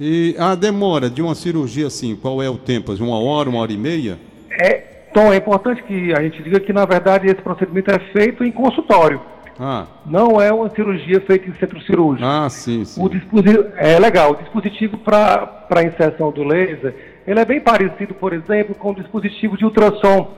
E 0.00 0.34
a 0.38 0.54
demora 0.54 1.10
de 1.10 1.20
uma 1.20 1.34
cirurgia 1.34 1.86
assim, 1.86 2.16
qual 2.16 2.42
é 2.42 2.48
o 2.48 2.56
tempo? 2.56 2.90
Uma 2.94 3.20
hora, 3.20 3.50
uma 3.50 3.60
hora 3.60 3.70
e 3.70 3.76
meia? 3.76 4.18
É, 4.50 4.78
Tom, 5.12 5.30
é 5.30 5.36
importante 5.36 5.82
que 5.82 6.10
a 6.14 6.22
gente 6.22 6.42
diga 6.42 6.58
que, 6.58 6.72
na 6.72 6.86
verdade, 6.86 7.26
esse 7.26 7.42
procedimento 7.42 7.90
é 7.90 7.98
feito 8.10 8.42
em 8.42 8.50
consultório. 8.50 9.20
Ah. 9.58 9.86
Não 10.06 10.40
é 10.40 10.50
uma 10.50 10.70
cirurgia 10.70 11.20
feita 11.20 11.50
em 11.50 11.54
centro 11.56 11.78
cirúrgico. 11.82 12.26
Ah, 12.26 12.48
sim, 12.48 12.82
sim. 12.82 13.04
O 13.04 13.10
dispositivo, 13.10 13.66
é 13.76 13.98
legal. 13.98 14.32
O 14.32 14.36
dispositivo 14.36 14.96
para 14.96 15.66
a 15.68 15.82
inserção 15.82 16.32
do 16.32 16.44
laser, 16.44 16.94
ele 17.26 17.38
é 17.38 17.44
bem 17.44 17.60
parecido, 17.60 18.14
por 18.14 18.32
exemplo, 18.32 18.74
com 18.74 18.92
o 18.92 18.94
dispositivo 18.94 19.58
de 19.58 19.66
ultrassom 19.66 20.30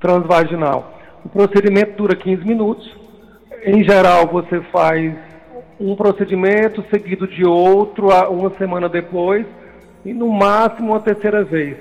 transvaginal. 0.00 0.98
O 1.22 1.28
procedimento 1.28 1.98
dura 1.98 2.16
15 2.16 2.46
minutos. 2.46 2.90
Em 3.62 3.84
geral, 3.84 4.26
você 4.26 4.62
faz 4.72 5.14
um 5.80 5.96
procedimento 5.96 6.84
seguido 6.90 7.26
de 7.26 7.44
outro 7.44 8.08
uma 8.28 8.50
semana 8.58 8.86
depois 8.86 9.46
e 10.04 10.12
no 10.12 10.28
máximo 10.28 10.90
uma 10.90 11.00
terceira 11.00 11.42
vez. 11.42 11.78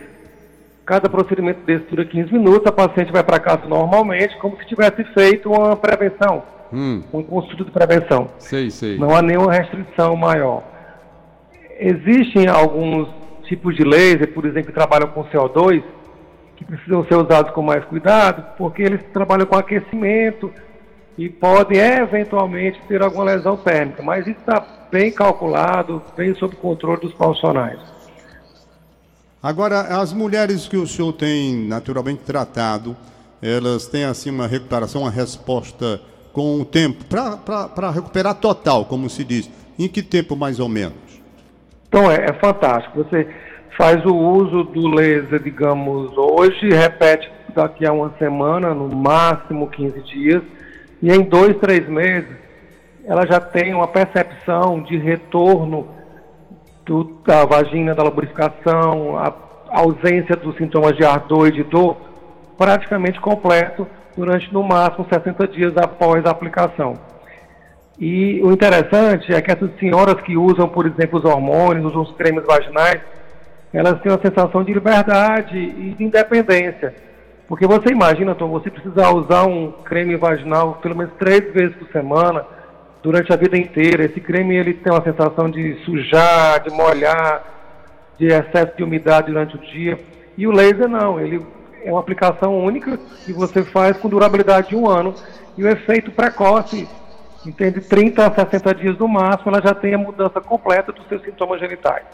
Cada 0.86 1.10
procedimento 1.10 1.60
desse 1.65 1.86
dura 1.86 2.06
15 2.06 2.34
minutos, 2.34 2.65
a 2.65 2.72
paciente 2.72 3.12
vai 3.12 3.24
para 3.24 3.39
casa 3.39 3.68
normalmente, 3.68 4.38
como 4.39 4.58
se 4.58 4.65
tivesse 4.65 5.03
feito 5.13 5.51
uma 5.51 5.75
prevenção, 5.75 6.41
hum. 6.74 7.03
um 7.13 7.22
consulta 7.22 7.65
de 7.65 7.72
prevenção. 7.72 8.29
Sei, 8.39 8.72
sei. 8.72 8.98
Não 8.98 9.15
há 9.15 9.22
nenhuma 9.22 9.51
restrição 9.51 10.15
maior. 10.15 10.63
Existem 11.77 12.48
alguns 12.48 13.08
tipos 13.44 13.75
de 13.75 13.84
laser, 13.84 14.34
por 14.34 14.46
exemplo, 14.46 14.68
que 14.68 14.74
trabalham 14.74 15.10
com 15.10 15.24
CO2, 15.25 15.84
que 16.56 16.65
precisam 16.65 17.06
ser 17.06 17.15
usados 17.15 17.51
com 17.51 17.62
mais 17.62 17.84
cuidado, 17.86 18.58
porque 18.58 18.82
eles 18.82 19.01
trabalham 19.13 19.46
com 19.46 19.56
aquecimento, 19.56 20.51
e 21.19 21.27
podem 21.27 21.77
eventualmente 21.77 22.79
ter 22.88 23.01
alguma 23.01 23.25
lesão 23.25 23.57
térmica, 23.57 24.01
mas 24.01 24.25
isso 24.25 24.39
está 24.39 24.65
bem 24.89 25.11
calculado, 25.11 26.01
bem 26.15 26.33
sob 26.33 26.55
controle 26.55 27.01
dos 27.01 27.13
profissionais. 27.13 27.77
Agora, 29.43 29.81
as 29.81 30.13
mulheres 30.13 30.65
que 30.65 30.77
o 30.77 30.88
senhor 30.88 31.11
tem 31.11 31.67
naturalmente 31.67 32.21
tratado, 32.23 32.95
elas 33.41 33.85
têm 33.85 34.05
assim 34.05 34.29
uma 34.29 34.47
recuperação, 34.47 35.01
uma 35.01 35.11
resposta 35.11 35.99
com 36.31 36.61
o 36.61 36.63
tempo, 36.63 37.03
para 37.03 37.91
recuperar 37.91 38.35
total, 38.35 38.85
como 38.85 39.09
se 39.09 39.25
diz. 39.25 39.51
Em 39.77 39.89
que 39.89 40.01
tempo 40.01 40.38
mais 40.38 40.57
ou 40.57 40.69
menos? 40.69 41.21
Então 41.89 42.09
é, 42.09 42.29
é 42.29 42.33
fantástico. 42.33 43.03
Você 43.03 43.27
faz 43.77 44.05
o 44.05 44.15
uso 44.15 44.63
do 44.63 44.88
laser, 44.88 45.43
digamos, 45.43 46.17
hoje, 46.17 46.69
repete 46.69 47.29
daqui 47.53 47.85
a 47.85 47.91
uma 47.91 48.13
semana, 48.17 48.73
no 48.73 48.88
máximo 48.95 49.67
15 49.69 50.01
dias, 50.03 50.43
e 51.01 51.12
em 51.12 51.22
dois, 51.22 51.58
três 51.58 51.88
meses, 51.88 52.36
ela 53.06 53.25
já 53.25 53.39
tem 53.39 53.74
uma 53.74 53.88
percepção 53.88 54.82
de 54.82 54.98
retorno 54.98 55.88
do, 56.86 57.03
da 57.25 57.46
vagina, 57.46 57.96
da 57.96 58.03
lubrificação, 58.03 59.18
a 59.18 59.34
ausência 59.70 60.36
dos 60.36 60.56
sintomas 60.58 60.96
de 60.96 61.06
ardor 61.06 61.48
e 61.48 61.51
de 61.51 61.63
dor, 61.63 61.98
praticamente 62.58 63.20
completo 63.20 63.88
durante 64.15 64.51
no 64.53 64.63
máximo 64.63 65.08
60 65.10 65.48
dias 65.48 65.77
após 65.77 66.25
a 66.25 66.32
aplicação. 66.32 66.94
E 68.00 68.41
o 68.44 68.51
interessante 68.51 69.34
é 69.34 69.41
que 69.41 69.51
essas 69.51 69.70
senhoras 69.79 70.22
que 70.22 70.38
usam, 70.38 70.68
por 70.68 70.86
exemplo, 70.86 71.20
os 71.20 71.25
hormônios, 71.25 71.86
usam 71.86 72.01
os 72.01 72.12
cremes 72.13 72.46
vaginais, 72.46 73.01
elas 73.74 74.01
têm 74.01 74.12
uma 74.12 74.22
sensação 74.22 74.63
de 74.63 74.74
liberdade 74.74 75.58
e 75.58 75.96
de 75.98 76.03
independência. 76.03 76.94
Porque 77.50 77.65
você 77.65 77.89
imagina, 77.89 78.36
Tom, 78.36 78.48
você 78.48 78.70
precisar 78.70 79.10
usar 79.10 79.48
um 79.48 79.72
creme 79.72 80.15
vaginal 80.15 80.75
pelo 80.75 80.96
menos 80.96 81.12
três 81.18 81.51
vezes 81.51 81.75
por 81.75 81.91
semana, 81.91 82.46
durante 83.01 83.34
a 83.34 83.36
vida 83.36 83.58
inteira. 83.58 84.06
Esse 84.06 84.22
creme 84.22 84.56
ele 84.56 84.75
tem 84.75 84.94
uma 84.94 85.03
sensação 85.03 85.50
de 85.50 85.74
sujar, 85.84 86.62
de 86.62 86.70
molhar, 86.70 87.44
de 88.20 88.27
excesso 88.27 88.77
de 88.77 88.84
umidade 88.84 89.32
durante 89.32 89.56
o 89.56 89.60
dia. 89.60 90.00
E 90.38 90.46
o 90.46 90.51
laser 90.51 90.88
não, 90.88 91.20
ele 91.20 91.44
é 91.84 91.89
uma 91.89 92.00
aplicação 92.00 92.56
única 92.63 93.00
que 93.25 93.34
você 93.34 93.63
faz 93.63 93.98
com 93.98 94.08
durabilidade 94.08 94.70
de 94.70 94.75
um 94.75 94.88
ano 94.88 95.15
e 95.58 95.63
o 95.63 95.68
efeito 95.68 96.12
precoce, 96.12 96.88
entende, 97.44 97.82
30 97.82 98.27
a 98.27 98.36
60 98.36 98.75
dias 98.75 98.98
no 99.00 99.08
máximo, 99.08 99.51
ela 99.51 99.62
já 99.62 99.74
tem 99.74 99.96
a 99.96 99.98
mudança 99.98 100.39
completa 100.39 100.91
dos 100.91 101.08
seus 101.08 101.24
sintomas 101.24 101.60
genitais. 101.60 102.06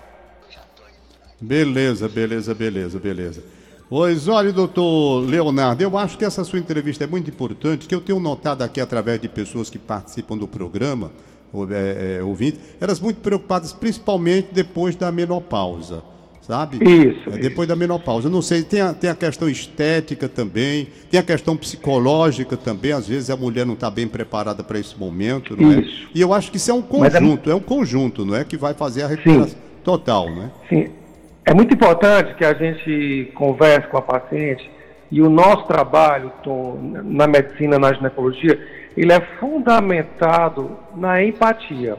Beleza, 1.42 2.08
beleza, 2.08 2.56
beleza, 2.56 3.00
beleza. 3.00 3.65
Pois 3.88 4.28
olha, 4.28 4.52
doutor 4.52 5.20
Leonardo, 5.22 5.84
eu 5.84 5.96
acho 5.98 6.18
que 6.18 6.26
essa 6.26 6.44
sua 6.44 6.58
entrevista 6.58 7.04
é 7.04 7.08
muito 7.08 7.30
importante, 7.30 7.88
que 7.88 7.94
eu 7.94 8.02
tenho 8.02 8.20
notado 8.20 8.64
aqui 8.64 8.82
através 8.82 9.22
de 9.22 9.30
pessoas 9.30 9.70
que 9.70 9.78
participam 9.78 10.38
do 10.38 10.48
programa, 10.48 11.12
é, 11.72 12.18
é, 12.18 12.24
ouvintes, 12.24 12.60
elas 12.82 13.00
muito 13.00 13.22
preocupadas, 13.22 13.72
principalmente 13.72 14.50
depois 14.52 14.96
da 14.96 15.12
menopausa, 15.12 16.04
sabe? 16.42 16.78
Isso. 16.78 17.30
É, 17.30 17.34
isso. 17.34 17.42
depois 17.42 17.68
da 17.68 17.76
menopausa. 17.76 18.28
Eu 18.28 18.32
não 18.32 18.42
sei, 18.42 18.64
tem 18.64 18.82
a, 18.82 18.92
tem 18.92 19.10
a 19.10 19.16
questão 19.16 19.48
estética 19.48 20.28
também, 20.28 20.88
tem 21.10 21.20
a 21.20 21.24
questão 21.24 21.56
psicológica 21.56 22.58
também, 22.58 22.92
às 22.92 23.08
vezes 23.08 23.30
a 23.30 23.38
mulher 23.38 23.68
não 23.68 23.76
está 23.76 23.90
bem 23.92 24.08
preparada 24.08 24.64
para 24.64 24.80
esse 24.80 24.98
momento, 24.98 25.56
não 25.56 25.72
é? 25.72 25.80
isso. 25.82 26.06
é? 26.06 26.10
E 26.16 26.22
eu 26.22 26.34
acho 26.34 26.50
que 26.50 26.58
isso 26.58 26.72
é 26.72 26.74
um 26.74 26.80
é 26.80 26.82
conjunto, 26.82 27.50
é... 27.50 27.54
é... 27.54 27.56
um 27.56 27.62
conjunto, 27.62 28.26
não 28.26 28.36
é? 28.36 28.44
Que 28.44 28.58
vai 28.58 28.74
fazer 28.74 29.04
a 29.04 29.08
recuperação 29.08 29.50
Sim. 29.50 29.56
total, 29.84 30.30
né? 30.32 30.52
Sim. 30.68 30.90
É 31.46 31.54
muito 31.54 31.76
importante 31.76 32.34
que 32.34 32.44
a 32.44 32.56
gente 32.56 33.32
converse 33.36 33.88
com 33.88 33.98
a 33.98 34.02
paciente 34.02 34.70
e 35.12 35.22
o 35.22 35.30
nosso 35.30 35.68
trabalho 35.68 36.32
Tom, 36.42 36.78
na 37.04 37.28
medicina, 37.28 37.78
na 37.78 37.94
ginecologia, 37.94 38.60
ele 38.98 39.14
é 39.14 39.22
fundamentado 39.40 40.76
na 40.96 41.24
empatia. 41.24 41.98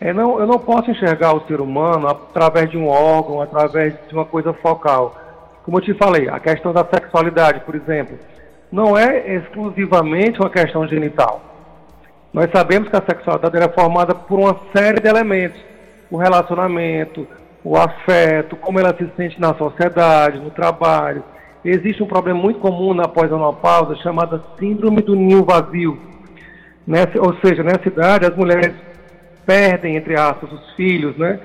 É, 0.00 0.12
não, 0.14 0.40
eu 0.40 0.46
não 0.46 0.58
posso 0.58 0.90
enxergar 0.90 1.34
o 1.34 1.46
ser 1.46 1.60
humano 1.60 2.08
através 2.08 2.70
de 2.70 2.78
um 2.78 2.88
órgão, 2.88 3.42
através 3.42 3.94
de 4.08 4.14
uma 4.14 4.24
coisa 4.24 4.54
focal. 4.54 5.14
Como 5.62 5.78
eu 5.78 5.82
te 5.82 5.92
falei, 5.94 6.28
a 6.28 6.40
questão 6.40 6.72
da 6.72 6.84
sexualidade, 6.84 7.60
por 7.60 7.74
exemplo, 7.74 8.18
não 8.72 8.96
é 8.96 9.36
exclusivamente 9.36 10.40
uma 10.40 10.50
questão 10.50 10.86
genital. 10.88 11.40
Nós 12.32 12.50
sabemos 12.50 12.88
que 12.88 12.96
a 12.96 13.02
sexualidade 13.02 13.56
é 13.58 13.68
formada 13.68 14.14
por 14.14 14.38
uma 14.38 14.58
série 14.74 15.00
de 15.00 15.08
elementos. 15.08 15.60
O 16.10 16.16
relacionamento, 16.16 17.26
o 17.64 17.76
afeto, 17.76 18.56
como 18.56 18.78
ela 18.78 18.94
se 18.94 19.08
sente 19.16 19.40
na 19.40 19.54
sociedade, 19.54 20.38
no 20.38 20.50
trabalho. 20.50 21.24
Existe 21.64 22.02
um 22.02 22.06
problema 22.06 22.38
muito 22.38 22.60
comum 22.60 22.92
na 22.92 23.08
pós-menopausa 23.08 23.96
chamada 23.96 24.44
síndrome 24.58 25.00
do 25.00 25.16
ninho 25.16 25.42
vazio. 25.42 25.98
Nessa, 26.86 27.18
ou 27.18 27.34
seja, 27.42 27.62
nessa 27.62 27.88
idade 27.88 28.26
as 28.26 28.36
mulheres 28.36 28.74
perdem, 29.46 29.96
entre 29.96 30.14
aspas, 30.14 30.52
os 30.52 30.74
filhos, 30.74 31.16
né? 31.16 31.40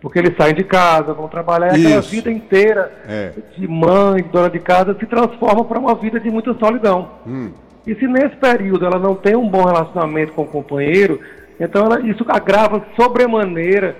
Porque 0.00 0.18
eles 0.18 0.36
saem 0.36 0.54
de 0.54 0.64
casa, 0.64 1.14
vão 1.14 1.28
trabalhar, 1.28 1.78
e 1.78 1.86
aquela 1.86 2.02
vida 2.02 2.30
inteira 2.30 2.92
é. 3.08 3.32
de 3.56 3.68
mãe, 3.68 4.22
de 4.22 4.28
dona 4.28 4.50
de 4.50 4.58
casa, 4.58 4.96
se 4.98 5.06
transforma 5.06 5.64
para 5.64 5.78
uma 5.78 5.94
vida 5.94 6.18
de 6.18 6.30
muita 6.30 6.52
solidão. 6.54 7.10
Hum. 7.24 7.52
E 7.86 7.94
se 7.94 8.06
nesse 8.08 8.36
período 8.36 8.84
ela 8.84 8.98
não 8.98 9.14
tem 9.14 9.36
um 9.36 9.48
bom 9.48 9.64
relacionamento 9.64 10.32
com 10.32 10.42
o 10.42 10.48
companheiro, 10.48 11.20
então 11.60 11.86
ela, 11.86 12.00
isso 12.00 12.24
agrava 12.28 12.84
sobremaneira 12.96 13.96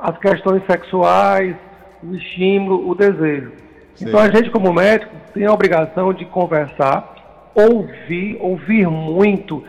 as 0.00 0.16
questões 0.18 0.62
sexuais, 0.66 1.56
o 2.02 2.14
estímulo, 2.14 2.88
o 2.88 2.94
desejo. 2.94 3.52
Sim. 3.94 4.08
Então 4.08 4.20
a 4.20 4.30
gente, 4.30 4.50
como 4.50 4.72
médico, 4.72 5.14
tem 5.34 5.44
a 5.44 5.52
obrigação 5.52 6.12
de 6.12 6.24
conversar, 6.24 7.50
ouvir, 7.54 8.36
ouvir 8.40 8.86
muito, 8.86 9.64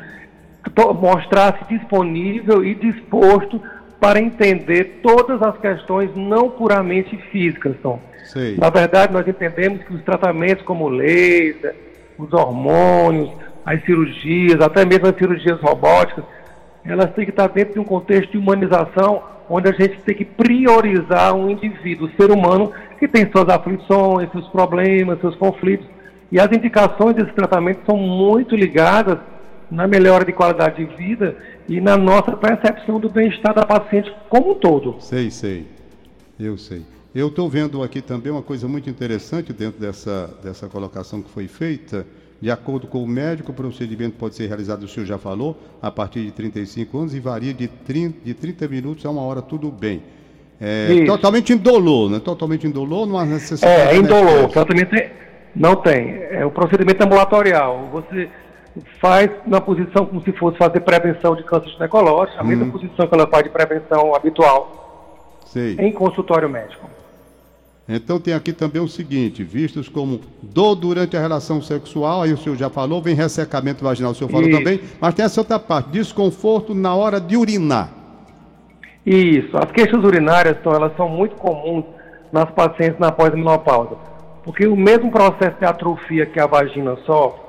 mostrar-se 1.01 1.65
disponível 1.67 2.63
e 2.63 2.75
disposto 2.75 3.61
para 3.99 4.19
entender 4.19 4.99
todas 5.03 5.41
as 5.41 5.57
questões 5.57 6.15
não 6.15 6.49
puramente 6.49 7.17
físicas, 7.31 7.75
Tom. 7.81 7.99
Sim. 8.23 8.55
Na 8.57 8.69
verdade, 8.69 9.11
nós 9.11 9.27
entendemos 9.27 9.83
que 9.83 9.93
os 9.93 10.03
tratamentos 10.03 10.63
como 10.63 10.85
o 10.85 10.89
laser, 10.89 11.75
os 12.17 12.31
hormônios, 12.31 13.31
as 13.65 13.83
cirurgias, 13.83 14.61
até 14.61 14.85
mesmo 14.85 15.07
as 15.07 15.15
cirurgias 15.15 15.59
robóticas, 15.59 16.23
elas 16.85 17.11
têm 17.13 17.25
que 17.25 17.31
estar 17.31 17.47
dentro 17.47 17.73
de 17.73 17.79
um 17.79 17.83
contexto 17.83 18.31
de 18.31 18.37
humanização 18.37 19.23
onde 19.49 19.67
a 19.67 19.71
gente 19.71 19.99
tem 20.01 20.15
que 20.15 20.25
priorizar 20.25 21.33
um 21.33 21.49
indivíduo, 21.49 22.07
o 22.07 22.11
ser 22.11 22.31
humano, 22.31 22.71
que 22.99 23.07
tem 23.07 23.29
suas 23.31 23.49
aflições, 23.49 24.31
seus 24.31 24.47
problemas, 24.49 25.19
seus 25.19 25.35
conflitos. 25.35 25.87
E 26.31 26.39
as 26.39 26.51
indicações 26.51 27.15
desse 27.15 27.33
tratamento 27.33 27.79
são 27.85 27.97
muito 27.97 28.55
ligadas 28.55 29.17
na 29.71 29.87
melhora 29.87 30.23
de 30.23 30.31
qualidade 30.31 30.85
de 30.85 30.95
vida 30.95 31.35
e 31.67 31.81
na 31.81 31.97
nossa 31.97 32.35
percepção 32.35 32.99
do 32.99 33.09
bem-estar 33.09 33.53
da 33.53 33.65
paciente 33.65 34.13
como 34.29 34.51
um 34.51 34.55
todo. 34.55 34.95
Sei, 34.99 35.31
sei. 35.31 35.67
Eu 36.39 36.57
sei. 36.57 36.83
Eu 37.13 37.27
estou 37.27 37.49
vendo 37.49 37.81
aqui 37.81 38.01
também 38.01 38.31
uma 38.31 38.41
coisa 38.43 38.67
muito 38.67 38.89
interessante 38.89 39.51
dentro 39.51 39.79
dessa, 39.79 40.27
dessa 40.43 40.67
colocação 40.67 41.21
que 41.21 41.29
foi 41.29 41.47
feita. 41.47 42.05
De 42.41 42.49
acordo 42.49 42.87
com 42.87 43.03
o 43.03 43.07
médico, 43.07 43.51
o 43.51 43.53
procedimento 43.53 44.15
pode 44.17 44.35
ser 44.35 44.47
realizado, 44.47 44.83
o 44.83 44.87
senhor 44.87 45.05
já 45.05 45.17
falou, 45.17 45.57
a 45.81 45.91
partir 45.91 46.23
de 46.23 46.31
35 46.31 46.97
anos 46.97 47.13
e 47.13 47.19
varia 47.19 47.53
de 47.53 47.67
30, 47.67 48.23
de 48.23 48.33
30 48.33 48.67
minutos 48.67 49.05
a 49.05 49.09
uma 49.09 49.21
hora, 49.21 49.41
tudo 49.41 49.69
bem. 49.69 50.01
É, 50.61 51.05
totalmente 51.05 51.53
indolor, 51.53 52.09
né? 52.09 52.19
Totalmente 52.19 52.67
indolor, 52.67 53.05
não 53.05 53.17
há 53.17 53.25
necessidade. 53.25 53.95
É, 53.95 53.95
indolor. 53.95 54.45
O 54.45 54.49
tratamento 54.49 54.95
não 55.55 55.75
tem. 55.75 56.21
É 56.31 56.45
o 56.45 56.51
procedimento 56.51 57.01
ambulatorial. 57.03 57.89
Você 57.91 58.29
faz 58.99 59.29
na 59.45 59.59
posição 59.59 60.05
como 60.05 60.21
se 60.21 60.31
fosse 60.33 60.57
fazer 60.57 60.81
prevenção 60.81 61.35
de 61.35 61.43
câncer 61.43 61.69
ginecológico, 61.69 62.39
a 62.39 62.43
mesma 62.43 62.65
uhum. 62.65 62.71
posição 62.71 63.07
que 63.07 63.13
ela 63.13 63.27
faz 63.27 63.43
de 63.43 63.49
prevenção 63.49 64.13
habitual 64.15 65.39
Sei. 65.45 65.75
em 65.79 65.91
consultório 65.91 66.49
médico. 66.49 66.89
Então 67.91 68.19
tem 68.19 68.35
aqui 68.35 68.53
também 68.53 68.79
o 68.79 68.87
seguinte, 68.87 69.43
vistos 69.43 69.89
como 69.89 70.21
dor 70.43 70.75
durante 70.75 71.17
a 71.17 71.19
relação 71.19 71.59
sexual, 71.59 72.21
aí 72.21 72.31
o 72.31 72.37
senhor 72.37 72.55
já 72.55 72.69
falou, 72.69 73.01
vem 73.01 73.15
ressecamento 73.15 73.83
vaginal, 73.83 74.11
o 74.11 74.15
senhor 74.15 74.29
falou 74.29 74.47
Isso. 74.47 74.59
também, 74.59 74.79
mas 75.01 75.15
tem 75.15 75.25
essa 75.25 75.41
outra 75.41 75.57
parte, 75.57 75.89
desconforto 75.89 76.75
na 76.75 76.93
hora 76.93 77.19
de 77.19 77.35
urinar. 77.35 77.89
Isso, 79.03 79.57
as 79.57 79.71
queixas 79.71 80.03
urinárias, 80.03 80.55
então, 80.59 80.71
elas 80.71 80.95
são 80.95 81.09
muito 81.09 81.35
comuns 81.35 81.83
nas 82.31 82.47
pacientes 82.51 82.99
na 82.99 83.11
pós-menopausa, 83.11 83.95
porque 84.43 84.67
o 84.67 84.75
mesmo 84.75 85.09
processo 85.09 85.57
de 85.57 85.65
atrofia 85.65 86.27
que 86.27 86.39
a 86.39 86.45
vagina 86.45 86.95
sofre, 87.07 87.41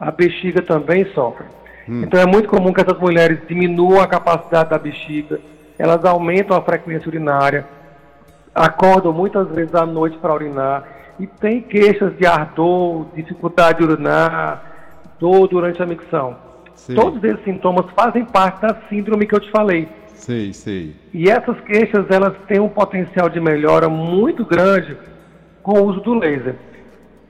a 0.00 0.10
bexiga 0.10 0.62
também 0.62 1.04
sofre. 1.12 1.44
Hum. 1.86 2.04
Então 2.04 2.18
é 2.18 2.24
muito 2.24 2.48
comum 2.48 2.72
que 2.72 2.80
essas 2.80 2.98
mulheres 2.98 3.38
diminuam 3.46 4.00
a 4.00 4.06
capacidade 4.06 4.70
da 4.70 4.78
bexiga, 4.78 5.38
elas 5.78 6.02
aumentam 6.06 6.56
a 6.56 6.62
frequência 6.62 7.06
urinária, 7.06 7.66
acordam 8.54 9.12
muitas 9.12 9.48
vezes 9.48 9.74
à 9.74 9.84
noite 9.84 10.16
para 10.18 10.32
urinar 10.32 10.84
e 11.18 11.26
tem 11.26 11.60
queixas 11.60 12.16
de 12.16 12.26
ardor, 12.26 13.06
dificuldade 13.14 13.78
de 13.78 13.84
urinar, 13.84 14.62
dor 15.18 15.48
durante 15.48 15.82
a 15.82 15.86
micção. 15.86 16.36
Sim. 16.74 16.94
Todos 16.94 17.22
esses 17.22 17.42
sintomas 17.44 17.86
fazem 17.96 18.24
parte 18.24 18.62
da 18.62 18.76
síndrome 18.88 19.26
que 19.26 19.34
eu 19.34 19.40
te 19.40 19.50
falei. 19.50 19.88
Sei, 20.14 20.52
sei. 20.52 20.94
E 21.12 21.30
essas 21.30 21.58
queixas, 21.60 22.06
elas 22.10 22.34
têm 22.48 22.60
um 22.60 22.68
potencial 22.68 23.28
de 23.28 23.40
melhora 23.40 23.88
muito 23.88 24.44
grande 24.44 24.96
com 25.62 25.80
o 25.80 25.84
uso 25.84 26.00
do 26.00 26.14
laser. 26.14 26.56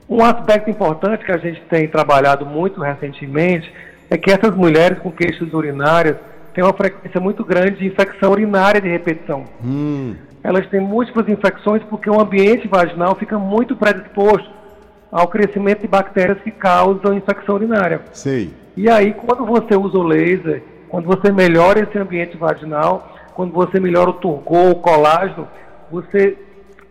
Um 0.07 0.23
aspecto 0.23 0.69
importante 0.69 1.25
que 1.25 1.31
a 1.31 1.37
gente 1.37 1.61
tem 1.61 1.87
trabalhado 1.87 2.45
muito 2.45 2.81
recentemente 2.81 3.71
é 4.09 4.17
que 4.17 4.31
essas 4.31 4.55
mulheres 4.55 4.99
com 4.99 5.11
queixas 5.11 5.51
urinárias 5.51 6.17
têm 6.53 6.63
uma 6.63 6.73
frequência 6.73 7.19
muito 7.19 7.43
grande 7.43 7.79
de 7.79 7.87
infecção 7.87 8.31
urinária 8.31 8.79
de 8.79 8.87
repetição. 8.87 9.45
Hum 9.63 10.15
elas 10.45 10.67
têm 10.67 10.79
múltiplas 10.79 11.27
infecções 11.27 11.81
porque 11.89 12.07
o 12.07 12.21
ambiente 12.21 12.67
vaginal 12.67 13.15
fica 13.15 13.39
muito 13.39 13.75
predisposto 13.75 14.47
ao 15.11 15.27
crescimento 15.27 15.81
de 15.81 15.87
bactérias 15.87 16.39
que 16.41 16.51
causam 16.51 17.15
infecção 17.15 17.55
urinária. 17.55 18.01
Sei. 18.13 18.53
E 18.77 18.87
aí, 18.87 19.13
quando 19.13 19.43
você 19.43 19.75
usa 19.75 19.97
o 19.97 20.03
laser, 20.03 20.61
quando 20.87 21.07
você 21.07 21.31
melhora 21.31 21.79
esse 21.79 21.97
ambiente 21.97 22.37
vaginal, 22.37 23.11
quando 23.33 23.53
você 23.53 23.79
melhora 23.79 24.11
o 24.11 24.13
turgor, 24.13 24.69
o 24.69 24.75
colágeno, 24.75 25.47
você 25.91 26.37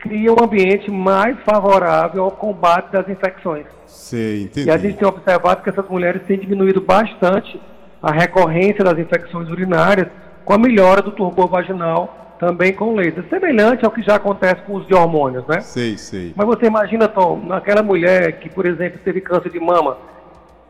cria 0.01 0.33
um 0.33 0.43
ambiente 0.43 0.91
mais 0.91 1.39
favorável 1.45 2.25
ao 2.25 2.33
combate 2.33 2.91
das 2.91 3.09
infecções. 3.09 3.67
Sei, 3.87 4.43
entendi. 4.43 4.67
E 4.67 4.71
a 4.71 4.77
gente 4.77 4.97
tem 4.97 5.07
observado 5.07 5.63
que 5.63 5.71
essas 5.71 5.89
mulheres 5.89 6.23
têm 6.27 6.39
diminuído 6.39 6.81
bastante 6.81 7.61
a 8.03 8.11
recorrência 8.11 8.83
das 8.83 8.99
infecções 8.99 9.49
urinárias 9.49 10.09
com 10.45 10.53
a 10.53 10.59
melhora 10.59 11.01
do 11.01 11.13
turgor 11.13 11.47
vaginal, 11.47 12.24
também 12.45 12.75
com 12.75 12.95
laser. 12.95 13.25
Semelhante 13.31 13.85
ao 13.87 13.91
que 13.91 14.03
já 14.03 14.17
acontece 14.17 14.61
com 14.67 14.75
os 14.77 14.87
de 14.87 14.95
hormônios, 14.95 15.47
né? 15.47 15.61
Sei, 15.61 15.97
sei. 15.97 16.33
Mas 16.37 16.47
você 16.47 16.67
imagina, 16.67 17.09
Tom, 17.09 17.41
naquela 17.47 17.83
mulher 17.83 18.39
que, 18.39 18.51
por 18.51 18.67
exemplo, 18.67 19.01
teve 19.03 19.21
câncer 19.23 19.51
de 19.51 19.59
mama, 19.59 19.97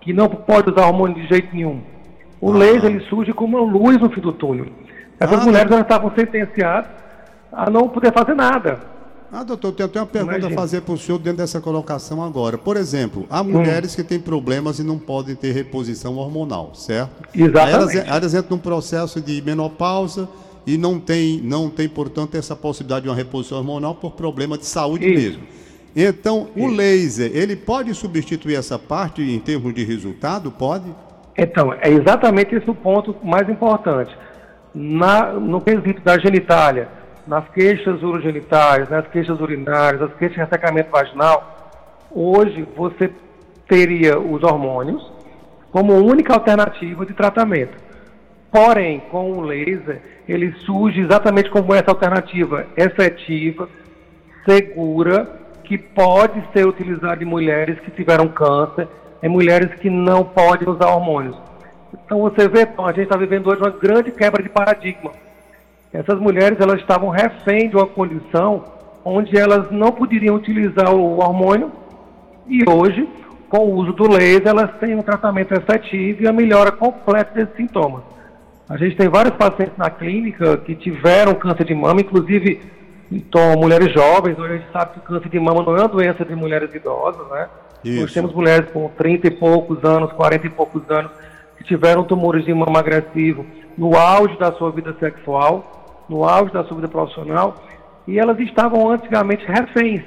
que 0.01 0.13
não 0.13 0.29
pode 0.29 0.71
usar 0.71 0.87
hormônio 0.87 1.17
de 1.17 1.27
jeito 1.27 1.49
nenhum. 1.53 1.81
O 2.41 2.53
Ah. 2.53 2.57
laser 2.59 2.85
ele 2.91 3.01
surge 3.09 3.33
como 3.33 3.59
uma 3.59 3.73
luz 3.73 3.99
no 4.01 4.09
fim 4.11 4.21
do 4.21 4.33
túnel. 4.33 4.67
Essas 5.19 5.41
Ah, 5.41 5.45
mulheres 5.45 5.69
não. 5.71 5.79
elas 5.79 5.87
estavam 5.91 6.13
sentenciadas 6.17 6.91
a 7.53 7.69
não 7.69 7.89
poder 7.89 8.13
fazer 8.13 8.35
nada. 8.35 8.79
Ah, 9.33 9.43
doutor, 9.43 9.75
eu 9.79 9.89
tenho 9.89 10.05
uma 10.05 10.11
pergunta 10.11 10.37
Imagina. 10.39 10.55
a 10.55 10.63
fazer 10.63 10.83
para 10.83 10.95
o 10.95 10.99
senhor 10.99 11.19
dentro 11.19 11.39
dessa 11.39 11.61
colocação 11.61 12.23
agora. 12.23 12.57
Por 12.57 12.77
exemplo, 12.77 13.27
há 13.29 13.43
mulheres 13.43 13.97
que 13.97 14.05
têm 14.05 14.21
problemas 14.21 14.79
e 14.79 14.85
não 14.85 14.97
podem 14.97 15.35
ter 15.35 15.51
reposição 15.51 16.17
hormonal, 16.19 16.73
certo? 16.75 17.11
Exatamente. 17.35 17.59
Aí 17.59 17.73
elas, 17.73 17.95
elas 18.17 18.35
entram 18.35 18.57
num 18.57 18.63
processo 18.63 19.21
de 19.21 19.43
menopausa 19.43 20.29
e 20.67 20.79
não 20.79 20.99
tem, 20.99 21.41
não 21.43 21.69
tem, 21.69 21.89
portanto, 21.89 22.37
essa 22.37 22.57
possibilidade 22.57 23.05
de 23.05 23.09
uma 23.09 23.15
reposição 23.15 23.59
hormonal 23.59 23.95
por 23.95 24.13
problema 24.13 24.57
de 24.57 24.67
saúde 24.67 25.07
Isso. 25.07 25.23
mesmo. 25.23 25.43
Então, 25.95 26.49
o 26.57 26.67
Isso. 26.67 26.77
laser, 26.77 27.31
ele 27.35 27.55
pode 27.55 27.95
substituir 27.95 28.57
essa 28.57 28.79
parte 28.79 29.23
em 29.23 29.39
termos 29.39 29.73
de 29.75 29.85
resultado? 29.85 30.51
Pode? 30.51 30.87
Então, 31.37 31.73
é 31.81 31.91
exatamente 31.91 32.55
esse 32.55 32.69
o 32.69 32.75
ponto 32.75 33.15
mais 33.23 33.49
importante. 33.49 34.17
Na, 34.75 35.33
no 35.33 35.61
quesito 35.61 36.01
da 36.03 36.19
genitália, 36.19 36.89
nas 37.27 37.49
queixas 37.51 38.03
urogenitais, 38.03 38.89
nas 38.89 39.07
queixas 39.09 39.41
urinárias, 39.41 40.01
nas 40.01 40.15
queixas 40.15 40.37
de 40.37 40.43
ressecamento 40.43 40.91
vaginal, 40.91 41.71
hoje 42.11 42.67
você 42.77 43.11
teria 43.69 44.19
os 44.19 44.43
hormônios 44.43 45.13
como 45.71 45.95
única 45.95 46.35
alternativa 46.35 47.05
de 47.07 47.15
tratamento. 47.15 47.84
Porém, 48.55 49.03
com 49.11 49.33
o 49.33 49.41
laser, 49.41 50.01
ele 50.29 50.53
surge 50.65 51.01
exatamente 51.01 51.51
como 51.51 51.75
essa 51.75 51.91
alternativa 51.91 52.65
efetiva, 52.77 53.69
segura, 54.49 55.29
que 55.65 55.77
pode 55.77 56.41
ser 56.53 56.65
utilizada 56.65 57.21
em 57.21 57.27
mulheres 57.27 57.81
que 57.81 57.91
tiveram 57.91 58.29
câncer, 58.29 58.87
em 59.21 59.29
mulheres 59.29 59.75
que 59.81 59.91
não 59.91 60.23
podem 60.23 60.69
usar 60.69 60.87
hormônios. 60.87 61.37
Então 62.07 62.21
você 62.21 62.49
vê, 62.49 62.61
a 62.61 62.93
gente 62.93 63.01
está 63.01 63.17
vivendo 63.17 63.49
hoje 63.49 63.61
uma 63.61 63.71
grande 63.71 64.13
quebra 64.13 64.41
de 64.41 64.49
paradigma. 64.49 65.11
Essas 65.93 66.21
mulheres 66.21 66.61
elas 66.61 66.79
estavam 66.79 67.09
refém 67.09 67.69
de 67.69 67.75
uma 67.75 67.87
condição 67.87 68.63
onde 69.05 69.37
elas 69.37 69.69
não 69.73 69.91
poderiam 69.91 70.37
utilizar 70.37 70.95
o 70.95 71.19
hormônio 71.19 71.73
e 72.47 72.63
hoje, 72.71 73.09
com 73.49 73.67
o 73.67 73.75
uso 73.75 73.93
do 73.95 74.09
laser, 74.09 74.47
elas 74.47 74.71
têm 74.79 74.95
um 74.95 75.03
tratamento 75.03 75.53
efetivo 75.55 76.23
e 76.23 76.29
a 76.29 76.33
melhora 76.33 76.71
completa 76.71 77.35
desses 77.35 77.57
sintomas. 77.57 78.14
A 78.69 78.77
gente 78.77 78.97
tem 78.97 79.09
vários 79.09 79.35
pacientes 79.37 79.77
na 79.77 79.91
clínica 79.91 80.57
que 80.59 80.75
tiveram 80.75 81.35
câncer 81.35 81.65
de 81.65 81.75
mama, 81.75 82.01
inclusive 82.01 82.61
então, 83.13 83.57
mulheres 83.57 83.93
jovens, 83.93 84.39
hoje 84.39 84.55
a 84.55 84.57
gente 84.57 84.73
sabe 84.73 84.95
que 84.95 85.01
câncer 85.01 85.29
de 85.29 85.39
mama 85.39 85.63
não 85.63 85.77
é 85.77 85.81
uma 85.81 85.89
doença 85.89 86.25
de 86.25 86.35
mulheres 86.35 86.75
idosas, 86.75 87.29
né? 87.31 87.49
Isso. 87.85 88.01
Nós 88.01 88.13
temos 88.13 88.33
mulheres 88.33 88.71
com 88.73 88.89
30 88.89 89.29
e 89.29 89.31
poucos 89.31 89.85
anos, 89.85 90.13
40 90.13 90.47
e 90.47 90.51
poucos 90.51 90.83
anos, 90.91 91.13
que 91.59 91.65
tiveram 91.65 92.03
tumores 92.05 92.45
de 92.45 92.55
mama 92.55 92.79
agressivo 92.79 93.45
no 93.77 93.97
auge 93.97 94.39
da 94.39 94.53
sua 94.53 94.71
vida 94.71 94.97
sexual, 94.99 96.05
no 96.09 96.25
auge 96.25 96.53
da 96.53 96.65
sua 96.65 96.77
vida 96.77 96.89
profissional, 96.89 97.57
e 98.07 98.19
elas 98.19 98.39
estavam 98.41 98.91
antigamente 98.91 99.45
reféns, 99.47 100.03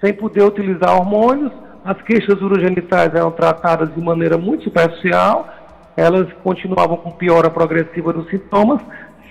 sem 0.00 0.12
poder 0.12 0.44
utilizar 0.44 0.96
hormônios, 0.96 1.52
as 1.84 2.00
queixas 2.02 2.40
urogenitais 2.40 3.14
eram 3.14 3.30
tratadas 3.30 3.92
de 3.92 4.00
maneira 4.00 4.38
muito 4.38 4.64
superficial, 4.64 5.48
elas 5.96 6.32
continuavam 6.42 6.96
com 6.96 7.10
piora 7.12 7.48
progressiva 7.50 8.12
dos 8.12 8.28
sintomas, 8.28 8.80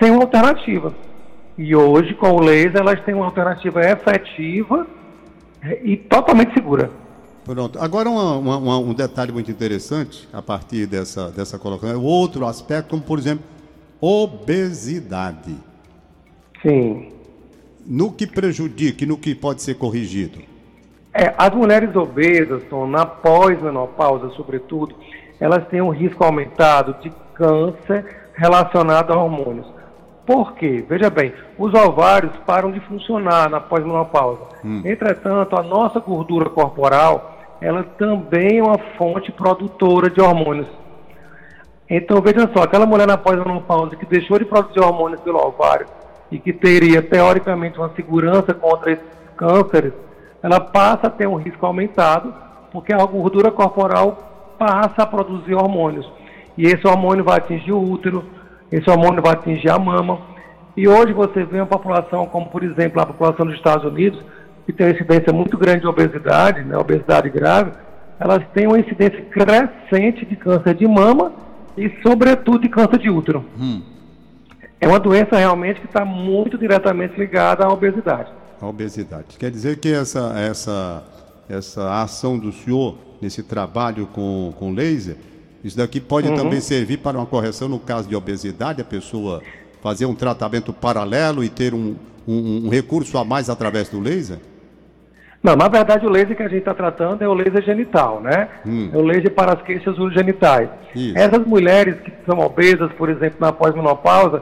sem 0.02 0.12
uma 0.12 0.23
alternativa. 0.23 0.93
E 1.58 1.76
hoje, 1.76 2.13
com 2.15 2.32
o 2.32 2.39
laser, 2.41 2.78
elas 2.78 2.99
têm 3.02 3.13
uma 3.13 3.26
alternativa 3.26 3.82
efetiva 3.82 4.88
eh, 5.63 5.80
e 5.84 5.97
totalmente 5.97 6.54
segura. 6.54 6.89
Pronto. 7.45 7.78
Agora, 7.80 8.10
uma- 8.10 8.38
uma- 8.58 8.80
um 8.80 8.93
detalhe 8.93 9.32
muito 9.32 9.52
interessante 9.52 10.28
a 10.32 10.41
partir 10.41 10.86
dessa, 10.88 11.30
dessa 11.30 11.60
colocação 11.60 11.93
é 11.93 11.97
o 11.97 12.04
outro 12.04 12.45
aspecto, 12.47 12.89
como 12.91 13.02
por 13.04 13.19
exemplo, 13.19 13.43
obesidade. 13.99 15.56
Sim. 16.62 17.10
No 17.86 18.12
que 18.12 18.26
prejudica 18.26 19.04
e 19.04 19.08
no 19.08 19.17
que 19.17 19.36
pode 19.36 19.62
ser 19.62 19.76
corrigido? 19.76 20.39
É, 21.13 21.34
as 21.38 21.54
mulheres 21.54 21.93
obesas, 21.95 22.63
Tom, 22.69 22.88
na 22.88 23.06
pós-menopausa, 23.06 24.30
sobretudo, 24.32 24.95
elas 25.43 25.67
têm 25.67 25.82
um 25.82 25.89
risco 25.89 26.23
aumentado 26.23 26.95
de 27.01 27.12
câncer 27.34 28.29
relacionado 28.34 29.12
a 29.12 29.17
hormônios. 29.17 29.67
Por 30.25 30.53
quê? 30.53 30.86
Veja 30.88 31.10
bem, 31.10 31.34
os 31.58 31.73
ovários 31.73 32.32
param 32.45 32.71
de 32.71 32.79
funcionar 32.79 33.49
na 33.49 33.60
pós-menopausa. 33.60 34.39
Entretanto, 34.86 35.60
a 35.60 35.62
nossa 35.62 35.99
gordura 35.99 36.49
corporal, 36.49 37.36
ela 37.60 37.84
também 37.84 38.60
é 38.60 38.63
uma 38.63 38.77
fonte 38.97 39.34
produtora 39.34 40.10
de 40.10 40.21
hormônios. 40.21 40.69
Então, 41.89 42.21
veja 42.21 42.49
só, 42.56 42.63
aquela 42.63 42.86
mulher 42.86 43.06
na 43.06 43.17
pós-menopausa 43.17 43.97
que 43.97 44.06
deixou 44.06 44.39
de 44.39 44.45
produzir 44.45 44.79
hormônios 44.79 45.19
pelo 45.19 45.45
ovário 45.45 45.88
e 46.32 46.39
que 46.39 46.53
teria, 46.53 47.01
teoricamente, 47.01 47.77
uma 47.77 47.93
segurança 47.97 48.53
contra 48.53 48.93
esses 48.93 49.06
cânceres, 49.36 49.91
ela 50.41 50.62
passa 50.62 51.08
a 51.08 51.10
ter 51.10 51.27
um 51.27 51.36
risco 51.36 51.65
aumentado, 51.65 52.34
porque 52.71 52.93
a 52.93 53.06
gordura 53.06 53.51
corporal 53.51 54.33
passa 54.58 55.04
a 55.04 55.06
produzir 55.06 55.54
hormônios. 55.56 56.10
E 56.58 56.66
esse 56.66 56.86
hormônio 56.88 57.24
vai 57.24 57.38
atingir 57.38 57.72
o 57.72 57.82
útero, 57.82 58.24
esse 58.72 58.89
hormônio 58.89 59.22
vai 59.22 59.34
atingir 59.34 59.70
a 59.70 59.80
mama. 59.80 60.20
E 60.76 60.88
hoje 60.88 61.13
você 61.13 61.44
vê 61.44 61.58
uma 61.58 61.68
população, 61.68 62.26
como 62.26 62.48
por 62.48 62.63
exemplo 62.63 63.02
a 63.02 63.06
população 63.06 63.46
dos 63.46 63.56
Estados 63.56 63.86
Unidos, 63.86 64.20
que 64.66 64.74
tem 64.74 64.88
uma 64.88 64.94
incidência 64.94 65.34
muito 65.34 65.58
grande 65.58 65.82
de 65.82 65.88
obesidade, 65.88 66.63
né, 66.63 66.78
obesidade 66.78 67.30
grave, 67.30 67.72
elas 68.20 68.44
têm 68.54 68.68
uma 68.68 68.80
incidência 68.80 69.22
crescente 69.26 70.26
de 70.26 70.36
câncer 70.36 70.74
de 70.76 70.88
mama 70.88 71.34
e, 71.78 71.92
sobretudo, 72.02 72.60
de 72.60 72.70
câncer 72.70 73.00
de 73.00 73.10
útero. 73.10 73.44
É 74.80 74.88
uma 74.88 75.00
doença 75.00 75.38
realmente 75.38 75.80
que 75.80 75.88
está 75.88 76.06
muito 76.06 76.58
diretamente 76.58 77.20
ligada 77.20 77.66
à 77.66 77.70
obesidade. 77.70 78.32
A 78.62 78.68
obesidade. 78.68 79.38
Quer 79.38 79.52
dizer 79.52 79.78
que 79.78 79.92
essa, 79.94 80.34
essa, 80.38 81.04
essa 81.54 82.02
ação 82.02 82.38
do 82.38 82.52
senhor 82.52 82.96
nesse 83.22 83.44
trabalho 83.44 84.08
com, 84.08 84.54
com 84.58 84.72
laser, 84.74 85.16
isso 85.63 85.78
daqui 85.78 86.02
pode 86.02 86.30
também 86.36 86.60
servir 86.60 86.98
para 86.98 87.18
uma 87.18 87.26
correção 87.26 87.70
no 87.70 87.80
caso 87.80 88.10
de 88.10 88.16
obesidade, 88.16 88.82
a 88.82 88.86
pessoa 88.86 89.42
fazer 89.82 90.06
um 90.06 90.16
tratamento 90.16 90.74
paralelo 90.74 91.44
e 91.44 91.50
ter 91.50 91.74
um, 91.74 91.96
um, 92.28 92.66
um 92.66 92.70
recurso 92.70 93.18
a 93.18 93.24
mais 93.24 93.50
através 93.50 93.88
do 93.89 94.00
laser? 94.00 94.39
Não, 95.42 95.56
na 95.58 95.68
verdade 95.68 96.06
o 96.06 96.10
laser 96.10 96.36
que 96.38 96.44
a 96.44 96.48
gente 96.48 96.60
está 96.60 96.74
tratando 96.74 97.22
é 97.22 97.28
o 97.28 97.34
laser 97.34 97.62
genital, 97.63 98.22
né? 98.22 98.48
Hum. 98.66 98.89
É 98.94 98.98
o 98.98 99.02
laser 99.02 99.32
para 99.32 99.54
as 99.54 99.62
queixas 99.62 99.98
urogenitais. 99.98 100.70
Isso. 100.96 101.18
Essas 101.18 101.46
mulheres 101.46 101.96
que 102.00 102.12
são 102.26 102.39
obesas, 102.39 102.92
por 102.94 103.10
exemplo, 103.10 103.38
na 103.42 103.52
pós-menopausa, 103.52 104.42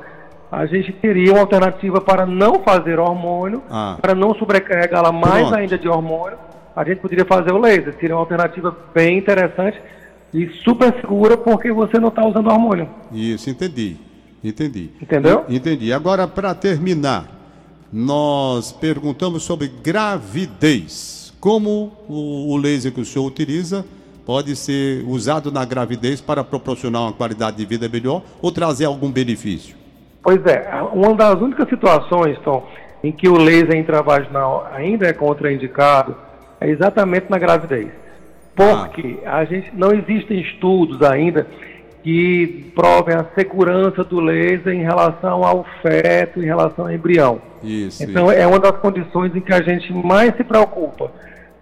a 0.51 0.65
gente 0.67 0.91
teria 0.93 1.31
uma 1.31 1.41
alternativa 1.41 1.99
para 2.01 2.25
não 2.25 2.61
fazer 2.63 2.99
hormônio, 2.99 3.63
Ah. 3.69 3.97
para 3.99 4.13
não 4.13 4.35
sobrecarregá-la 4.35 5.11
mais 5.11 5.47
Pronto. 5.47 5.55
ainda 5.55 5.77
de 5.77 5.87
hormônio, 5.87 6.37
a 6.75 6.83
gente 6.83 6.99
poderia 6.99 7.25
fazer 7.25 7.51
o 7.51 7.57
laser. 7.57 7.95
Seria 7.99 8.15
uma 8.15 8.21
alternativa 8.21 8.75
bem 8.93 9.17
interessante 9.17 9.79
e 10.33 10.47
super 10.63 10.93
segura 11.01 11.37
porque 11.37 11.71
você 11.71 11.99
não 11.99 12.09
está 12.09 12.25
usando 12.25 12.47
hormônio. 12.47 12.89
Isso, 13.11 13.49
entendi. 13.49 13.97
Entendi. 14.43 14.89
Entendeu? 15.01 15.45
Entendi. 15.47 15.93
Agora, 15.93 16.27
para 16.27 16.55
terminar, 16.55 17.25
nós 17.91 18.71
perguntamos 18.71 19.43
sobre 19.43 19.67
gravidez. 19.67 21.33
Como 21.39 21.91
o, 22.07 22.53
o 22.53 22.57
laser 22.57 22.91
que 22.91 23.01
o 23.01 23.05
senhor 23.05 23.25
utiliza 23.25 23.85
pode 24.25 24.55
ser 24.55 25.03
usado 25.07 25.51
na 25.51 25.65
gravidez 25.65 26.21
para 26.21 26.43
proporcionar 26.43 27.01
uma 27.03 27.13
qualidade 27.13 27.57
de 27.57 27.65
vida 27.65 27.89
melhor 27.89 28.21
ou 28.41 28.51
trazer 28.51 28.85
algum 28.85 29.11
benefício? 29.11 29.75
Pois 30.23 30.45
é, 30.45 30.71
uma 30.93 31.15
das 31.15 31.41
únicas 31.41 31.67
situações, 31.67 32.37
Tom, 32.43 32.67
em 33.03 33.11
que 33.11 33.27
o 33.27 33.35
laser 33.35 33.75
intravaginal 33.75 34.67
ainda 34.71 35.07
é 35.07 35.13
contraindicado 35.13 36.15
é 36.61 36.69
exatamente 36.69 37.25
na 37.29 37.39
gravidez. 37.39 37.89
Porque 38.55 39.17
a 39.25 39.43
gente 39.43 39.71
não 39.73 39.91
existem 39.91 40.39
estudos 40.39 41.01
ainda 41.01 41.47
que 42.03 42.71
provem 42.75 43.15
a 43.15 43.25
segurança 43.35 44.03
do 44.03 44.19
laser 44.19 44.73
em 44.73 44.83
relação 44.83 45.43
ao 45.43 45.65
feto, 45.81 46.41
em 46.41 46.45
relação 46.45 46.85
ao 46.85 46.91
embrião. 46.91 47.41
Isso. 47.63 48.03
Então, 48.03 48.31
é 48.31 48.45
uma 48.45 48.59
das 48.59 48.77
condições 48.77 49.35
em 49.35 49.41
que 49.41 49.53
a 49.53 49.61
gente 49.61 49.91
mais 49.93 50.35
se 50.35 50.43
preocupa, 50.43 51.11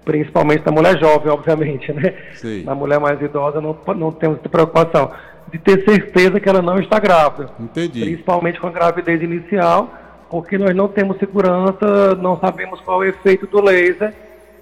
principalmente 0.03 0.65
na 0.65 0.71
mulher 0.71 0.97
jovem, 0.99 1.31
obviamente, 1.31 1.91
né? 1.93 2.13
Sim. 2.33 2.63
Na 2.63 2.75
mulher 2.75 2.99
mais 2.99 3.21
idosa 3.21 3.61
não, 3.61 3.77
não 3.95 4.11
temos 4.11 4.39
essa 4.39 4.49
preocupação 4.49 5.11
de 5.51 5.57
ter 5.57 5.83
certeza 5.83 6.39
que 6.39 6.47
ela 6.47 6.61
não 6.61 6.79
está 6.79 6.99
grávida. 6.99 7.49
Entendi. 7.59 8.01
Principalmente 8.01 8.59
com 8.59 8.67
a 8.67 8.71
gravidez 8.71 9.21
inicial, 9.21 9.93
porque 10.29 10.57
nós 10.57 10.75
não 10.75 10.87
temos 10.87 11.17
segurança, 11.17 12.15
não 12.15 12.39
sabemos 12.39 12.79
qual 12.81 13.03
é 13.03 13.07
o 13.07 13.09
efeito 13.09 13.45
do 13.47 13.61
laser 13.61 14.13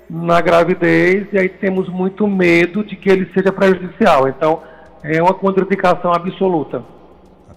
na 0.09 0.39
gravidez 0.41 1.27
e 1.33 1.37
aí 1.37 1.49
temos 1.49 1.89
muito 1.89 2.27
medo 2.27 2.83
de 2.83 2.95
que 2.95 3.09
ele 3.09 3.29
seja 3.33 3.51
prejudicial. 3.51 4.27
Então, 4.27 4.61
é 5.03 5.21
uma 5.21 5.33
contraindicação 5.33 6.13
absoluta. 6.13 6.83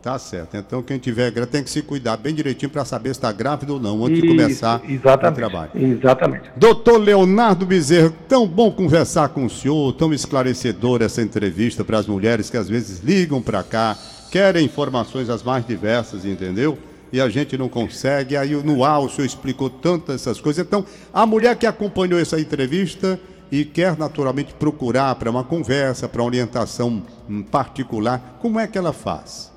Tá 0.03 0.19
certo. 0.19 0.57
Então, 0.57 0.83
quem 0.83 0.99
tiver 0.99 1.31
grávida 1.31 1.53
tem 1.53 1.63
que 1.63 1.69
se 1.69 1.83
cuidar 1.83 2.17
bem 2.17 2.35
direitinho 2.35 2.71
para 2.71 2.87
saber 2.87 3.11
se 3.11 3.19
está 3.19 3.31
grávida 3.31 3.71
ou 3.71 3.79
não 3.79 4.03
antes 4.03 4.17
Isso, 4.17 4.23
de 4.23 4.29
começar 4.29 4.81
exatamente, 4.89 5.33
o 5.33 5.35
trabalho. 5.35 5.71
Exatamente. 5.75 6.51
Doutor 6.57 6.97
Leonardo 6.97 7.67
Bezerra, 7.67 8.11
tão 8.27 8.49
bom 8.49 8.71
conversar 8.71 9.29
com 9.29 9.45
o 9.45 9.51
senhor, 9.51 9.93
tão 9.93 10.15
esclarecedor 10.15 11.03
essa 11.03 11.21
entrevista 11.21 11.85
para 11.85 11.99
as 11.99 12.07
mulheres 12.07 12.49
que 12.49 12.57
às 12.57 12.67
vezes 12.67 13.01
ligam 13.01 13.43
para 13.43 13.63
cá, 13.63 13.95
querem 14.31 14.65
informações 14.65 15.29
as 15.29 15.43
mais 15.43 15.67
diversas, 15.67 16.25
entendeu? 16.25 16.79
E 17.12 17.20
a 17.20 17.29
gente 17.29 17.59
não 17.59 17.68
consegue. 17.68 18.37
Aí 18.37 18.55
no 18.55 18.85
ar 18.85 19.01
o 19.01 19.09
senhor 19.09 19.27
explicou 19.27 19.68
tantas 19.68 20.16
essas 20.16 20.40
coisas. 20.40 20.64
Então, 20.64 20.85
a 21.12 21.27
mulher 21.27 21.57
que 21.57 21.66
acompanhou 21.66 22.20
essa 22.20 22.40
entrevista 22.40 23.18
e 23.51 23.64
quer 23.64 23.99
naturalmente 23.99 24.55
procurar 24.55 25.14
para 25.16 25.31
uma 25.31 25.42
conversa, 25.42 26.09
para 26.09 26.23
orientação 26.23 27.03
hum, 27.29 27.42
particular, 27.42 28.38
como 28.40 28.61
é 28.61 28.66
que 28.66 28.79
ela 28.79 28.92
faz? 28.92 29.51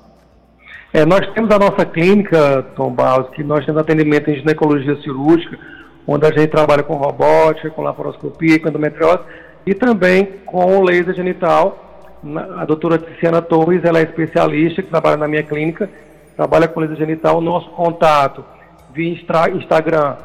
É, 0.92 1.04
nós 1.04 1.26
temos 1.32 1.50
a 1.50 1.58
nossa 1.58 1.84
clínica, 1.84 2.64
Tom 2.76 2.92
Barros, 2.92 3.28
que 3.30 3.42
nós 3.42 3.64
temos 3.64 3.80
atendimento 3.80 4.30
em 4.30 4.36
ginecologia 4.36 4.96
cirúrgica, 5.02 5.58
onde 6.06 6.26
a 6.26 6.30
gente 6.30 6.48
trabalha 6.48 6.82
com 6.82 6.94
robótica, 6.94 7.70
com 7.70 7.82
laparoscopia, 7.82 8.60
com 8.60 8.68
endometriose 8.68 9.22
e 9.66 9.74
também 9.74 10.24
com 10.44 10.82
laser 10.82 11.14
genital. 11.14 11.80
A 12.56 12.64
doutora 12.64 12.98
Tiziana 12.98 13.42
Torres, 13.42 13.84
ela 13.84 13.98
é 13.98 14.02
especialista 14.02 14.82
que 14.82 14.88
trabalha 14.88 15.16
na 15.16 15.28
minha 15.28 15.42
clínica, 15.42 15.90
trabalha 16.36 16.68
com 16.68 16.80
laser 16.80 16.96
genital. 16.96 17.40
Nosso 17.40 17.70
contato 17.70 18.44
via 18.92 19.10
Instagram 19.10 20.16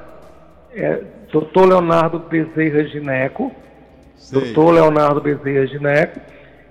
é 0.74 1.02
Dr. 1.32 1.65
Leonardo 1.67 2.19
Bezerra 2.19 2.84
Gineco, 2.86 3.52
Sei. 4.15 4.54
Dr. 4.54 4.72
Leonardo 4.72 5.22
Bezerra 5.22 5.67
Gineco 5.67 6.19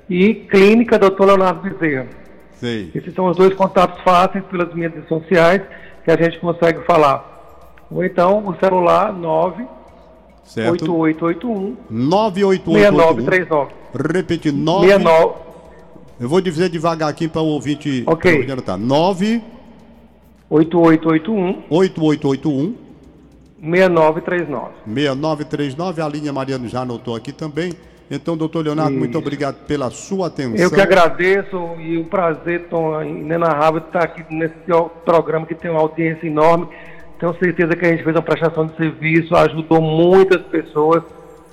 e 0.09 0.35
Clínica 0.35 0.99
Dr. 0.99 1.25
Leonardo 1.25 1.61
Bezerra. 1.61 2.07
Sei. 2.53 2.91
Esses 2.95 3.15
são 3.15 3.27
os 3.27 3.37
dois 3.37 3.55
contatos 3.55 4.01
fáceis 4.03 4.45
pelas 4.47 4.73
minhas 4.75 4.93
redes 4.93 5.09
sociais 5.09 5.63
que 6.05 6.11
a 6.11 6.17
gente 6.17 6.39
consegue 6.39 6.81
falar. 6.85 7.37
Ou 7.91 8.05
então 8.05 8.47
o 8.47 8.55
celular 8.59 9.13
98881 9.13 11.77
98881. 11.89 12.75
6939. 12.75 13.73
Repete, 14.13 14.53
9. 14.53 14.87
69 16.19 16.21
Eu 16.21 16.29
vou 16.29 16.41
dizer 16.41 16.69
devagar 16.69 17.09
aqui 17.09 17.29
para 17.29 17.41
o 17.41 17.47
ouvinte. 17.47 18.03
Ok. 18.07 18.47
Tá. 18.65 18.77
9 18.77 19.43
8881 20.51 21.65
8881 21.71 22.75
6939. 23.61 24.71
6939. 24.87 26.03
A 26.03 26.09
linha 26.09 26.33
Mariano 26.33 26.69
já 26.69 26.83
anotou 26.83 27.15
aqui 27.15 27.33
também. 27.33 27.73
Então, 28.11 28.37
doutor 28.37 28.65
Leonardo, 28.65 28.93
Isso. 28.93 28.99
muito 28.99 29.19
obrigado 29.19 29.67
pela 29.67 29.91
sua 29.91 30.29
atenção. 30.29 30.57
Eu 30.57 30.71
que 30.71 30.81
agradeço 30.81 31.57
e 31.79 31.99
o 31.99 32.05
prazer, 32.05 32.67
Tom, 32.71 33.03
inenarrável, 33.03 33.81
estar 33.81 34.05
aqui 34.05 34.25
nesse 34.31 34.55
programa 35.05 35.45
que 35.45 35.55
tem 35.55 35.71
uma 35.71 35.81
audiência 35.81 36.27
enorme. 36.27 36.69
Tenho 37.21 37.35
certeza 37.39 37.77
que 37.77 37.85
a 37.85 37.91
gente 37.91 38.05
fez 38.05 38.17
uma 38.17 38.23
prestação 38.23 38.67
de 38.67 38.77
serviço, 38.77 39.37
ajudou 39.37 39.83
muitas 39.83 40.41
pessoas. 40.43 41.03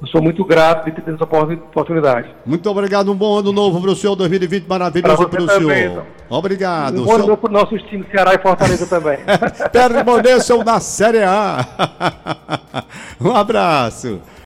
Eu 0.01 0.07
sou 0.07 0.21
muito 0.21 0.43
grato 0.43 0.85
de 0.85 0.91
ter 0.91 1.01
tido 1.01 1.15
essa 1.15 1.23
oportunidade. 1.23 2.29
Muito 2.45 2.69
obrigado, 2.69 3.11
um 3.11 3.15
bom 3.15 3.39
ano 3.39 3.53
novo 3.53 3.79
para 3.81 3.91
o 3.91 3.95
senhor, 3.95 4.15
2020 4.15 4.67
maravilhoso 4.67 5.29
para 5.29 5.41
o 5.43 5.49
senhor. 5.49 5.71
então. 5.71 6.03
Obrigado. 6.29 7.01
Um 7.01 7.05
bom 7.05 7.15
ano 7.15 7.37
para 7.37 7.47
os 7.47 7.53
nossos 7.53 7.81
times 7.83 8.05
Ceará 8.11 8.33
e 8.33 8.37
Fortaleza 8.39 8.85
também. 8.87 9.19
Permaneçam 9.71 10.63
na 10.63 10.79
Série 10.79 11.23
A. 11.23 11.65
um 13.21 13.31
abraço. 13.31 14.19